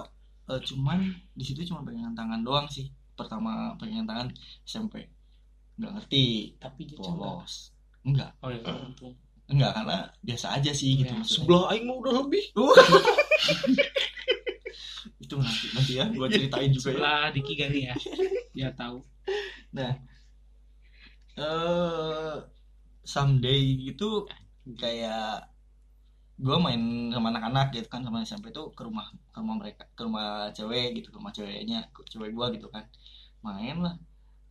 [0.49, 0.99] eh, cuman
[1.38, 2.89] di situ cuma pegangan tangan doang sih.
[3.14, 4.28] Pertama pegangan tangan
[4.66, 5.05] SMP
[5.78, 6.57] nggak ngerti.
[6.57, 8.74] Tapi dia polos enggak oh iya
[9.51, 11.45] enggak karena biasa aja sih gitu Ya, maksudnya.
[11.45, 12.43] Sebelah aing mah udah lebih
[15.32, 16.95] itu nanti nanti ya gue ceritain juga ya.
[16.99, 17.95] Sebelah Diki kali ya
[18.51, 18.99] dia tahu.
[19.71, 19.91] Nah
[21.39, 22.36] eh
[23.07, 24.27] someday gitu
[24.75, 25.47] kayak
[26.36, 30.01] gue main sama anak-anak gitu kan sama SMP tuh ke rumah ke rumah mereka ke
[30.03, 32.84] rumah cewek gitu ke rumah ceweknya ke cewek gue gitu kan.
[33.39, 33.95] Main lah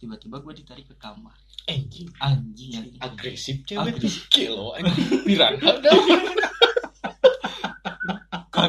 [0.00, 1.36] tiba-tiba gue ditarik ke kamar.
[1.68, 2.08] Anjing.
[2.24, 4.32] Anjing ya agresif cewek Agresif.
[4.32, 5.28] kilo anjing.
[5.28, 5.76] Piranha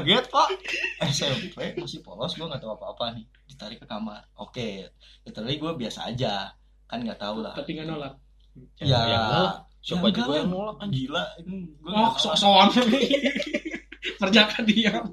[0.01, 0.47] kaget pak
[1.13, 3.25] SMP masih polos gue nggak tahu apa-apa nih.
[3.45, 4.25] Ditarik ke kamar.
[4.41, 4.89] Oke
[5.23, 6.49] literally gue biasa aja.
[6.89, 7.53] Kan nggak tahu lah.
[7.53, 8.13] Tapi nggak nolak.
[8.81, 9.53] Ya, nolak?
[9.81, 10.75] siapa ya juga enggak yang nolak?
[10.81, 10.97] anjing.
[11.07, 12.69] Gila ini gue oh sok-sokan
[14.19, 15.05] perjaka diam.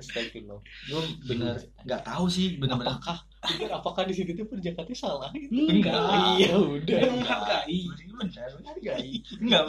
[0.00, 0.60] Astagfirullah.
[0.88, 2.96] Gue bener nggak tahu sih bener-bener.
[2.96, 3.18] Apakah?
[3.40, 5.30] Bener apakah di sini tuh perjakatnya salah?
[5.36, 6.00] Gitu Enggak.
[6.40, 6.98] iya udah.
[7.00, 7.80] Dia menghargai
[8.16, 9.62] bener menghargai enggak.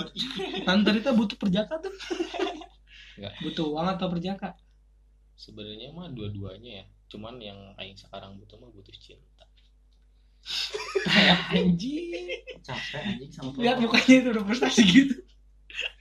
[0.64, 1.92] Tante Rita butuh perjaka tuh
[3.18, 3.34] Enggak.
[3.42, 4.56] butuh uang atau perjaka
[5.34, 6.86] sebenarnya mah dua-duanya ya.
[7.08, 9.44] Cuman yang aing sekarang butuh mah butuh cinta.
[11.04, 12.28] Kayak anjing.
[12.62, 15.16] Capek anjing sama lihat mukanya itu udah frustasi gitu.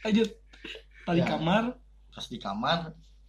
[0.05, 0.29] Lanjut.
[1.03, 1.27] Tali Ya.
[1.27, 1.65] kamar.
[2.11, 2.79] Pas di kamar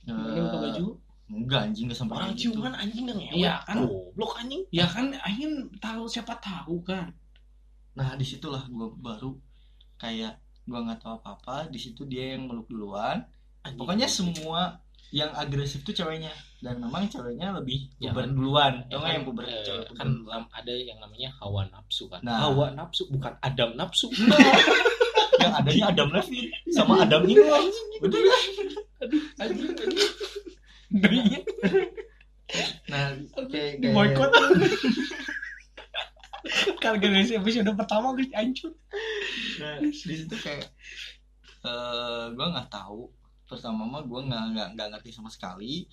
[0.02, 0.86] kemudian buka eh, baju.
[1.32, 2.52] enggak anjing gak sampai orang gitu.
[2.52, 3.76] ciuman anjing nggak ngewe Iya, kan?
[3.88, 4.62] goblok anjing.
[4.68, 7.16] Ya kan ingin tahu siapa tahu kan?
[7.96, 9.40] Nah di situlah gue baru
[9.96, 13.24] kayak gue nggak tahu apa apa di situ dia yang meluk duluan
[13.62, 13.78] Anjing.
[13.78, 14.82] pokoknya semua
[15.12, 16.32] yang agresif tuh ceweknya.
[16.62, 18.86] Dan memang ceweknya lebih Ya, puber duluan.
[18.88, 22.22] Ya kan, yang puber eh, cewek puber kan ada yang namanya hawa nafsu kan?
[22.22, 22.48] Nah.
[22.48, 24.08] hawa nafsu bukan adam nafsu.
[25.42, 27.66] Yang adanya Adam Levine sama Adam Inor
[28.02, 28.42] bener kan?
[29.42, 30.10] anjing anjing.
[32.86, 33.16] nah
[33.50, 34.30] kayak di boykot
[36.84, 38.74] karena dari episode pertama gue hancur.
[39.62, 40.70] Nah, di situ kayak
[41.62, 43.10] eh gue nggak tahu
[43.52, 45.84] pertama mah gue nggak nggak nggak ngerti sama sekali.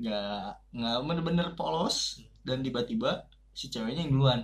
[0.00, 2.24] Nggak nggak bener-bener polos.
[2.40, 4.40] Dan tiba-tiba si ceweknya yang duluan.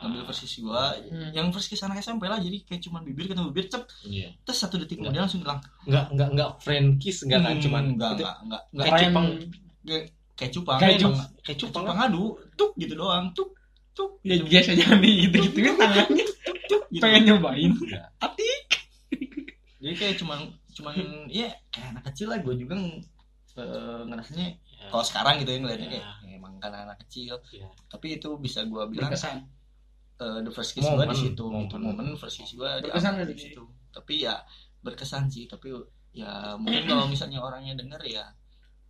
[0.00, 1.28] Ngambil versi gue Hmm.
[1.36, 3.84] yang versi anak SMP lah jadi kayak cuma bibir ketemu bibir cep.
[4.08, 4.32] Iya.
[4.48, 5.60] Terus satu detik kemudian langsung hilang.
[5.84, 8.86] Nggak nggak nggak friend kiss nggak kan Hmm, cuman nggak nggak nggak nggak.
[8.88, 9.26] Kayak cupang.
[10.40, 10.78] kayak cupang.
[10.80, 11.28] Kayak cupang.
[11.44, 11.98] kayak cupang cupang.
[12.00, 12.24] Adu
[12.56, 13.24] tuk gitu doang.
[13.36, 13.52] Tuk
[13.92, 16.76] tuk ya biasanya nih gitu gituin tangannya gitu.
[17.04, 17.72] pengen nyobain.
[17.84, 18.02] Iya.
[19.80, 20.40] jadi kayak cuman
[20.70, 20.94] cuman
[21.26, 22.74] ya kayak anak kecil lah gue juga
[23.56, 24.48] eh, ngerasanya
[24.80, 25.92] Ya, kalau sekarang gitu ya ngeliatnya Ya.
[25.92, 27.36] kayak ya, emang kan anak kecil.
[27.52, 27.68] Ya.
[27.84, 29.44] tapi itu bisa gue bilang berkesan
[30.16, 31.68] eh, the first kiss gue Momen, di situ momen.
[31.68, 31.76] gitu.
[31.76, 32.06] momen.
[32.16, 33.60] First kiss gue Berkesan di situ.
[33.92, 34.40] Tapi ya
[34.80, 35.68] berkesan sih tapi
[36.16, 38.24] ya mungkin kalau misalnya orangnya denger ya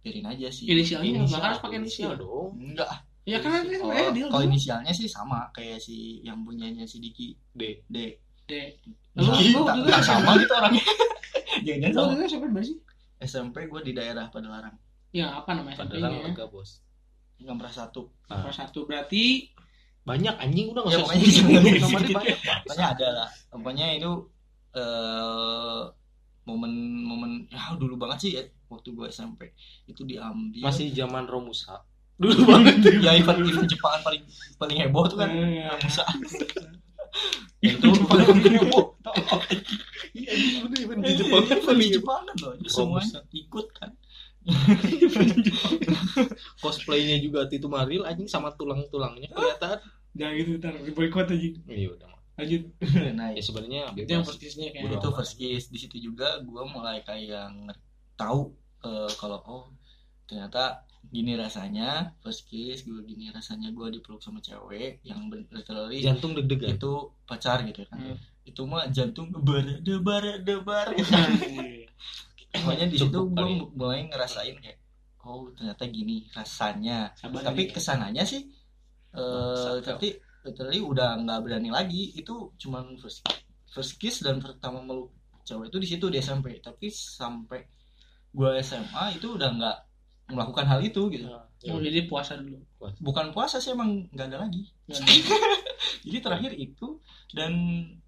[0.01, 0.71] biarin aja sih.
[0.71, 2.23] Inisialnya nggak harus pakai inisial inisial.
[2.23, 2.51] dong.
[2.55, 2.91] Enggak
[3.27, 7.03] ya kan ada oh, oh, kalau dulu inisialnya sih sama kayak si yang punyanya si
[7.03, 7.35] Diki.
[7.53, 7.83] D.
[7.91, 8.15] D.
[8.47, 8.67] Deh
[9.19, 10.83] Lu, lu dulu tak sama gitu orangnya
[11.61, 12.77] jangan lu sama dulu siapa berapa sih?
[13.21, 14.77] SMP gue di daerah Padalarang.
[15.11, 15.77] Ya apa namanya?
[15.77, 16.71] Padahal SMP-nya lega bos
[17.41, 18.03] Ngampra satu.
[18.27, 19.49] Nomor satu berarti
[20.01, 20.71] banyak anjing.
[20.71, 22.15] Udah Ya, nggak pokoknya jangan disebutin.
[22.17, 23.29] banyak pokoknya ada lah.
[23.51, 24.13] Pokoknya itu
[24.71, 25.83] eh
[26.41, 29.53] momen-momen ya dulu banget sih ya, waktu gue SMP
[29.87, 30.63] itu diambil.
[30.65, 31.85] Masih zaman Romusa
[32.17, 34.23] dulu banget ya event event Jepangan paling
[34.61, 36.05] paling heboh tuh kan Eh, Musa
[37.61, 38.97] itu heboh
[40.17, 41.43] iya anjing udah event di di Jepang.
[41.47, 42.53] Jepang paling di Jepangan loh.
[42.59, 43.91] Jadi semuanya ikut kan.
[46.63, 49.79] Cosplaynya juga itu Maril anjing sama tulang-tulangnya kelihatan.
[50.17, 51.49] Jangan gitu ntar di boykot aja.
[51.71, 52.63] Iya udah lanjut.
[53.21, 54.99] Nah ya sebenarnya itu yang bebas persisnya kayak Udah.
[54.99, 57.53] itu first kiss di situ juga gue mulai kayak
[58.17, 59.65] tahu eh, kalau oh
[60.31, 66.39] ternyata gini rasanya first kiss gue gini rasanya gue dipeluk sama cewek yang literally jantung
[66.39, 66.79] deg-degan.
[66.79, 66.93] itu
[67.27, 67.99] pacar gitu kan.
[67.99, 68.17] Hmm.
[68.47, 70.23] itu mah jantung debar debar.
[70.47, 71.11] Debar gitu.
[72.55, 74.79] pokoknya di situ gue mulai ngerasain kayak
[75.27, 77.11] oh ternyata gini rasanya.
[77.19, 77.73] Sabar tapi ya.
[77.75, 78.47] ke sananya sih
[79.11, 80.15] eh tapi
[80.47, 82.15] literally udah nggak berani lagi.
[82.15, 83.27] Itu cuman first
[83.67, 85.11] first kiss dan pertama meluk
[85.43, 87.67] cewek itu di situ di SMP tapi sampai
[88.31, 89.79] gue SMA itu udah nggak
[90.31, 91.27] melakukan hal itu gitu.
[91.69, 92.57] Oh jadi puasa dulu.
[92.99, 94.65] Bukan puasa sih emang nggak ada lagi.
[94.89, 95.01] Nggak
[96.07, 96.99] jadi terakhir itu
[97.33, 97.53] dan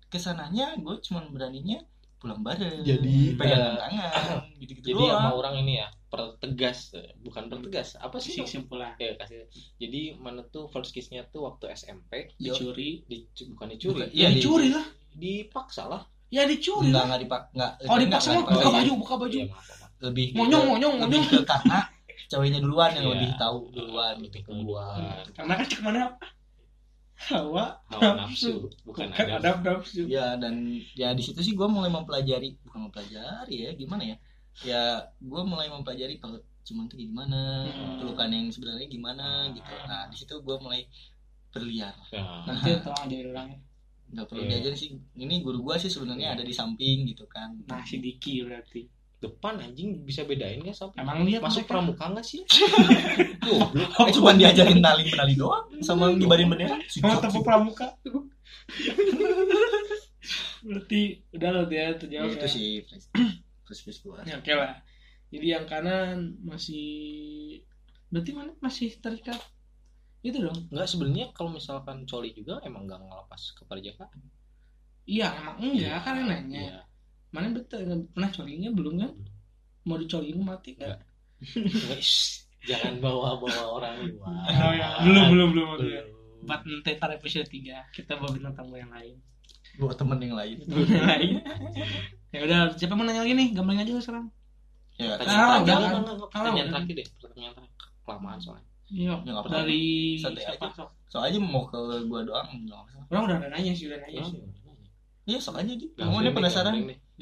[0.06, 1.80] ke sananya gue cuman beraninya
[2.16, 5.18] pulang bareng Jadi, pegangan eh, tangan gitu-gitu jadi doang.
[5.18, 8.38] sama orang ini ya pertegas bukan pertegas apa sih?
[8.38, 8.94] Kesimpulan.
[8.96, 9.48] Ya kasih.
[9.76, 14.28] Jadi mana tuh first kiss-nya tuh waktu SMP dicuri di, bukan dicuri Bukan, ya Iya,
[14.28, 14.86] di- dicuri lah.
[15.12, 16.02] dipaksa lah.
[16.30, 17.04] Ya dicuri Enggak, lah.
[17.10, 17.72] enggak dipak enggak.
[17.84, 19.36] oh dipaksa mah enggak buka baju buka baju.
[19.36, 19.90] Iya, maaf, maaf.
[20.02, 21.24] Lebih monyong monyong monyong.
[21.42, 21.78] karena
[22.26, 23.12] ceweknya duluan yang Iya.
[23.14, 24.50] lebih tahu duluan lebih gitu.
[24.52, 25.00] duluan.
[25.32, 26.26] Karena kan ke mana apa
[27.22, 30.02] hawa hawa nafsu bukan bukan ada ada nafsu.
[30.10, 30.54] Ya dan
[30.98, 34.16] ya di situ sih gue mulai mempelajari bukan mempelajari ya gimana ya?
[34.66, 34.82] Ya
[35.16, 37.98] gue mulai mempelajari kalau cuman tuh gimana Hmm.
[37.98, 39.72] pelukan yang sebenarnya gimana gitu.
[39.86, 40.82] Nah di situ gue mulai
[41.52, 41.94] berliar.
[42.10, 43.58] Nah, nanti tolong ajarin orangnya
[44.12, 44.50] nggak perlu Iya.
[44.58, 44.90] diajarin sih.
[45.14, 47.54] Ini guru gue sih sebenarnya ada di samping gitu kan.
[47.66, 48.82] Nah si Diki berarti
[49.22, 51.70] depan anjing bisa bedain nggak sampai emang dia masuk mereka?
[51.70, 52.42] pramuka nggak sih
[53.46, 57.94] goblok oh, cuma diajarin nali menali doang sama ngibarin bendera sama tepuk pramuka
[60.66, 61.00] berarti
[61.34, 62.50] udah lo dia terjawab itu ya.
[62.50, 62.68] sih
[63.66, 64.78] first kiss gue Ya, oke lah.
[65.32, 66.84] Jadi yang kanan masih
[68.12, 69.40] berarti mana masih terikat
[70.22, 70.68] itu dong.
[70.70, 74.20] nggak sebenarnya kalau misalkan coli juga emang nggak ngelepas keperjakaan
[75.02, 76.60] Iya emang enggak kan yang nanya.
[76.62, 76.78] Iya.
[77.33, 79.12] Mana betul pernah colinya belum kan?
[79.83, 81.01] Mau dicoliin mati kan?
[82.62, 84.30] Jangan bawa-bawa orang luar
[84.62, 84.89] Oh, ya.
[85.03, 85.68] Belum belum belum.
[85.74, 86.05] belum.
[86.43, 89.16] Buat nanti pada episode 3 kita bawa bintang tamu yang lain.
[89.72, 91.33] buat temen yang lain Tamu yang lain.
[92.28, 93.49] ya udah siapa mau nanya lagi nih?
[93.51, 94.28] Gambling aja lu sekarang.
[94.95, 96.01] ya Ah, Pertanyaan terakhir, kan?
[96.05, 96.12] enggak.
[96.12, 97.74] Ah, pertanyaan terakhir deh pertanyaan terakhir
[98.05, 99.14] kelamaan soalnya Iya.
[99.24, 99.33] Ya.
[99.41, 99.83] Dari
[100.20, 100.68] siapa?
[100.68, 100.85] aja.
[101.09, 102.49] Soalnya mau ke gue doang
[103.09, 104.39] Orang udah ada nanya sih, udah nanya sih.
[105.24, 106.74] iya sok aja gitu nih, penasaran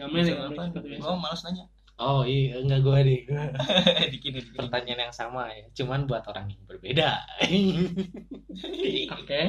[0.09, 0.73] biasa.
[0.73, 1.67] gue malas nanya.
[2.01, 3.21] Oh iya enggak gue deh
[4.13, 7.21] dikini dikini pertanyaan yang sama ya cuman buat orang yang berbeda.
[9.21, 9.41] Oke.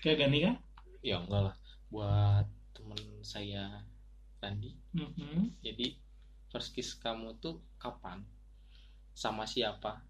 [0.00, 0.56] Oke, ganti kan?
[1.04, 1.56] ya enggak lah.
[1.92, 3.84] Buat temen saya
[4.40, 4.72] Randi.
[4.96, 5.60] Mhm.
[5.60, 6.00] jadi
[6.48, 8.24] first kiss kamu tuh kapan?
[9.12, 10.00] Sama siapa?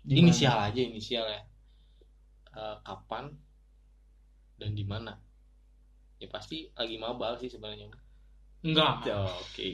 [0.00, 1.44] Di inisial aja inisial ya.
[2.56, 3.36] Eh, kapan
[4.56, 5.20] dan di mana?
[6.16, 7.92] Ya pasti lagi mabal sih sebenarnya
[8.66, 9.06] Enggak.
[9.06, 9.68] Ya, oke.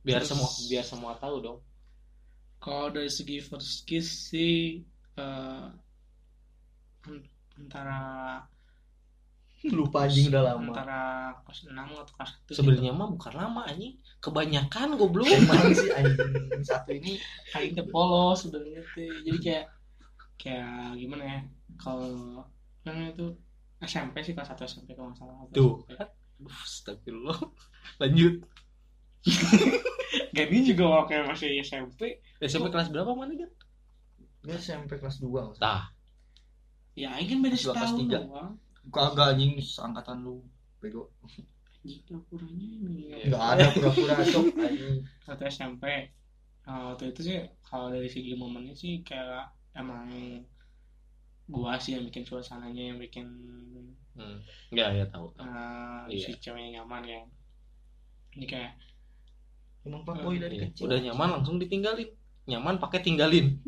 [0.00, 1.58] Biar Terus- semua biar semua tahu dong.
[2.56, 4.80] Kalau dari segi first kiss sih
[5.14, 5.64] eh,
[7.06, 7.98] an- antara
[9.66, 10.70] lupa anjing udah lama.
[10.70, 11.00] Antara
[11.42, 13.98] kelas 6 atau kelas 1 sebenarnya mah bukan lama anjing.
[14.22, 15.26] Kebanyakan goblok.
[15.26, 16.62] Emang sih anjing.
[16.62, 17.18] Satu ini
[17.50, 19.10] kayak itu polos sebenarnya tuh.
[19.26, 19.64] Jadi kayak
[20.38, 21.40] kayak gimana ya?
[21.76, 22.46] Kalau
[22.86, 23.26] kan itu
[23.82, 25.34] SMP sih kelas 1 SMP kalau nggak salah.
[25.50, 25.82] Tuh.
[25.90, 26.08] Aduh,
[26.44, 27.38] Astagfirullah.
[28.02, 28.44] Lanjut.
[30.36, 33.50] Gani juga waktu masih SMP SMP kelas berapa mana kan
[34.46, 35.90] dia SMP kelas 2 tah.
[36.94, 38.18] Ya ini kan beda kelas setahun tiga.
[38.22, 38.52] doang.
[38.94, 40.46] Kagak anjing seangkatan lu.
[40.78, 41.10] Bego.
[41.82, 43.34] Anjing kurangnya ini Iya.
[43.34, 45.02] nggak ada pura-pura sok anjing.
[45.26, 45.84] Satu SMP
[46.66, 50.10] Nah, waktu itu sih kalau dari segi momennya sih kayak emang
[51.46, 53.26] gua sih yang bikin suasananya yang bikin
[54.14, 54.38] hmm.
[54.74, 55.46] ya ya tahu tahu.
[55.46, 56.26] uh, Iya.
[56.26, 57.24] si ceweknya nyaman kan
[58.34, 58.72] ini kayak
[59.82, 60.68] emang pak boy dari Iya.
[60.70, 62.10] kecil udah nyaman langsung ditinggalin
[62.46, 63.58] nyaman pakai tinggalin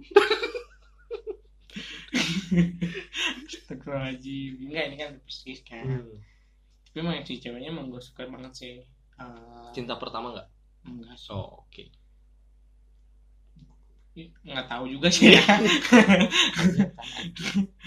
[3.49, 6.17] Astagfirullahaladzim enggak ini kan persis kan Hmm.
[6.89, 8.75] tapi emang si ceweknya emang gue suka banget sih
[9.21, 10.49] uh, cinta pertama nggak
[10.89, 11.85] enggak sih oh, oke
[14.43, 15.43] nggak tahu juga sih ya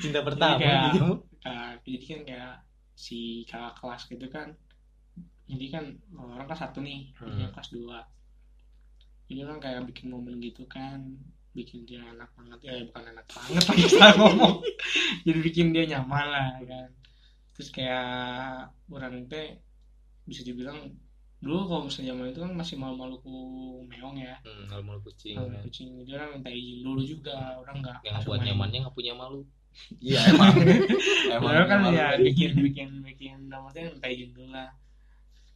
[0.01, 1.09] cinta pertama kayak- gitu.
[1.41, 2.53] Uh, jadi kan kayak
[2.93, 4.47] si kakak kelas gitu kan
[5.49, 7.33] jadi kan orang kelas satu nih Hmm.
[7.33, 8.05] dia kelas dua
[9.25, 11.01] jadi kan kayak bikin momen gitu kan
[11.51, 14.53] bikin dia enak banget ya bukan enak banget lagi salah ngomong
[15.25, 16.89] jadi bikin dia nyaman lah kan
[17.51, 19.57] terus kayak orang itu
[20.23, 20.93] bisa dibilang
[21.41, 23.33] dulu kalau misalnya zaman itu kan masih malu-malu ku
[23.89, 24.37] meong ya.
[24.45, 25.89] Hmm, kalau mau kucing malu kucing.
[26.05, 28.47] Dia orang minta izin dulu juga orang nggak yang buat main.
[28.53, 29.41] nyamannya nggak punya malu.
[29.97, 30.53] Iya emang.
[31.41, 31.97] Padahal kan malu.
[31.97, 34.69] ya bikin bikin bikin namanya minta izin dulu lah.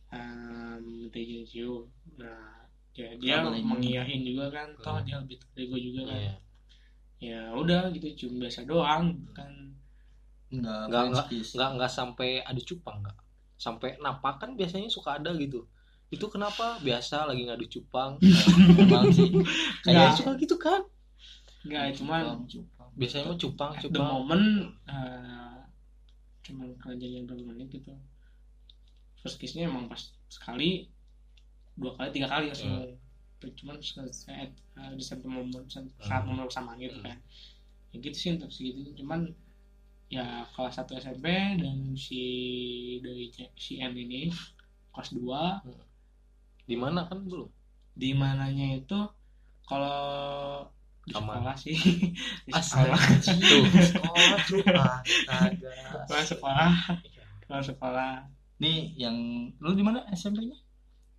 [0.09, 1.83] Um, minta izin cium
[2.17, 2.65] nah
[2.97, 4.67] ya dia mengiyain juga kan.
[4.81, 5.05] Toh Hmm.
[5.05, 6.17] dia lebih ego juga kan.
[6.17, 6.35] Iya.
[7.15, 9.53] ya udah gitu cium biasa doang kan.
[10.49, 13.17] Nggak Nggak, nggak nggak sampai ada cupang nggak.
[13.55, 15.61] Sampai napak kan biasanya suka ada gitu
[16.09, 16.77] itu kenapa?
[16.79, 18.17] Biasa lagi ngadu cupang.
[18.81, 19.29] Emang sih.
[19.29, 19.83] Nggak.
[19.83, 20.81] kayak suka gitu kan?
[21.65, 22.89] Nggak cuman Cupang.
[22.93, 24.05] biasanya mah cupang at the cupang.
[24.05, 24.47] moment
[24.85, 25.59] uh,
[26.45, 27.89] cuman kejadian berapa menit gitu.
[29.17, 29.97] First kissnya emang pas
[30.29, 30.85] sekali
[31.73, 32.95] dua kali tiga kali langsung
[33.45, 36.29] cuman saat uh, di satu momen saat Hmm.
[36.29, 37.09] momen bersamaan gitu Hmm.
[37.09, 37.17] kan.
[37.91, 39.33] Ya gitu sih untuk segitu cuman
[40.07, 41.25] ya kelas satu SMP
[41.57, 42.21] dan si
[43.01, 44.29] dari si N ini
[44.93, 45.65] kelas 2
[46.65, 47.49] di mana kan belum
[47.93, 48.99] di mananya itu
[49.63, 50.65] kalau
[51.01, 51.77] di sekolah sih.
[52.49, 52.97] Di sekolah.
[52.97, 55.73] Tuh sekolah tuh astaga.
[56.03, 56.71] Kalau sekolah.
[57.45, 58.11] Kalau sekolah.
[58.57, 59.13] Nih yang
[59.55, 60.57] lu di mana SMP-nya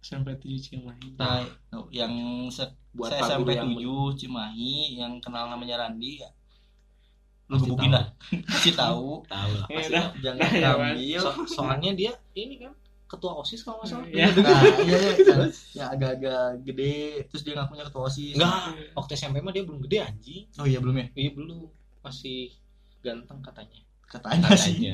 [0.01, 1.15] sampai tujuh Cimahi.
[1.15, 1.47] Nah
[1.91, 2.11] yang
[2.49, 3.79] se- buat saya SMP 7
[4.17, 6.31] Cimahi yang kenal namanya Randi ya.
[7.47, 7.95] Lu gebukin tahu.
[7.95, 8.07] lah.
[8.49, 9.09] Kasih tahu.
[9.31, 9.67] Tahu lah.
[9.87, 10.99] Ya jangan Ya, Mas.
[10.99, 12.75] ambil So- soalnya dia ini kan
[13.07, 14.07] ketua osis kalau nggak salah.
[14.11, 14.27] Ya.
[14.35, 15.43] nah iya iya yang,
[15.79, 16.97] yang agak-agak gede
[17.31, 18.35] terus dia ngakunya ketua osis.
[18.35, 20.45] Enggak waktu SMP mah dia belum gede anjing.
[20.59, 21.07] Oh iya belum ya?
[21.15, 21.71] Iya belum.
[22.03, 22.51] Masih
[23.07, 23.81] ganteng katanya.
[24.11, 24.91] Katanya sih.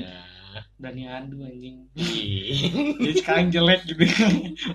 [0.77, 1.89] Dani Adu anjing.
[1.97, 2.69] Ih.
[3.01, 4.05] jadi sekarang jelek gitu.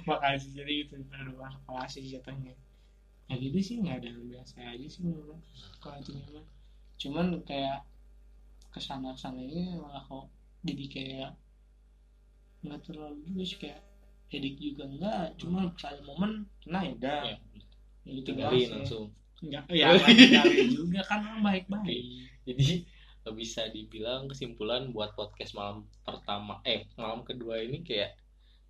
[0.10, 0.98] Makasih jadi gitu.
[1.14, 2.58] Aduh sekolah sih jatuhnya.
[3.30, 6.46] Ya gitu sih nggak ada biasa aja sih menurut sekolah itu memang.
[6.98, 7.86] Cuman kayak
[8.74, 10.26] ke sana ke sana ini malah kok
[10.66, 11.32] jadi kayak
[12.66, 13.80] nggak terlalu juga sih kayak
[14.28, 17.36] edik juga enggak cuma saya momen kena ya udah Ya,
[18.04, 19.06] ya gitu tinggalin langsung.
[19.40, 22.04] Enggak ya tinggalin juga kan orang baik baik
[22.44, 22.68] jadi
[23.28, 28.16] bisa dibilang kesimpulan buat podcast malam pertama eh malam kedua ini kayak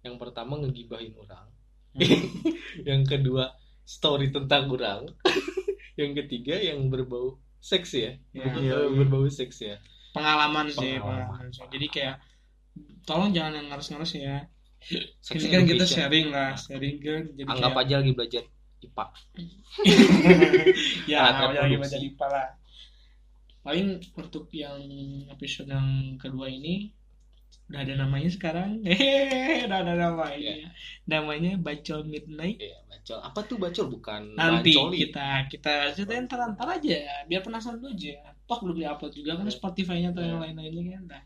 [0.01, 1.45] yang pertama ngegibahin orang
[2.89, 3.53] yang kedua
[3.85, 5.05] story tentang orang
[6.01, 8.45] yang ketiga yang berbau seks ya, Ya.
[8.45, 8.89] Ber- Iya, iya.
[8.93, 9.77] berbau seks ya.
[10.13, 11.49] Pengalaman sih Pengalaman.
[11.49, 12.15] pengalaman jadi kayak
[13.07, 14.37] tolong jangan yang ngeres-ngeres ya.
[15.23, 18.43] Sex ini kan kita sharing lah sharing kan jadi anggap kayak, aja lagi belajar
[18.77, 19.05] IPA
[21.09, 21.81] ya Alat lagi reproduksi.
[21.81, 22.47] baca IPA lah.
[23.65, 24.79] Paling untuk yang
[25.27, 26.93] episode yang kedua ini
[27.67, 28.79] udah ada namanya sekarang.
[28.87, 30.37] Hehehe udah ada namanya.
[30.37, 30.69] Iya.
[31.03, 32.61] namanya bacol midnight.
[32.61, 33.17] Ya bacol.
[33.19, 33.85] Apa tuh bacol?
[33.91, 34.95] Bukan nanti bancoli.
[35.03, 37.25] kita kita ceritain ntar ntar aja.
[37.25, 38.13] Biar penasaran dulu aja.
[38.47, 39.55] Toh belum diupload juga kan Iya.
[39.57, 40.53] Spotify-nya atau yang Iya.
[40.53, 41.03] lain-lainnya kan.
[41.11, 41.23] Dah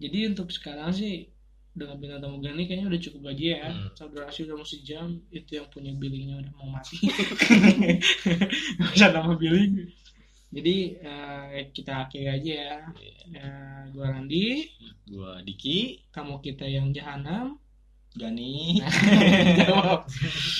[0.00, 1.28] jadi untuk sekarang sih
[1.70, 3.68] dengan bintang tamu gani kayaknya udah cukup aja ya.
[3.70, 3.94] Hmm.
[3.94, 6.98] so, durasi udah mau sejam itu yang punya billingnya udah mau mati.
[8.80, 9.86] Nggak usah nama billing.
[10.50, 12.76] Jadi eh, kita akhiri aja ya.
[12.98, 13.38] Iya.
[13.38, 14.66] Eh, gua Randi.
[15.06, 16.10] Gua Diki.
[16.10, 17.54] Tamu kita yang jahanam.
[18.18, 18.82] Gani.
[19.62, 20.10] Jawab.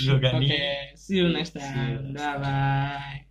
[0.07, 0.47] Yo Gani.
[0.47, 3.30] Oke see you next See you time next bye bye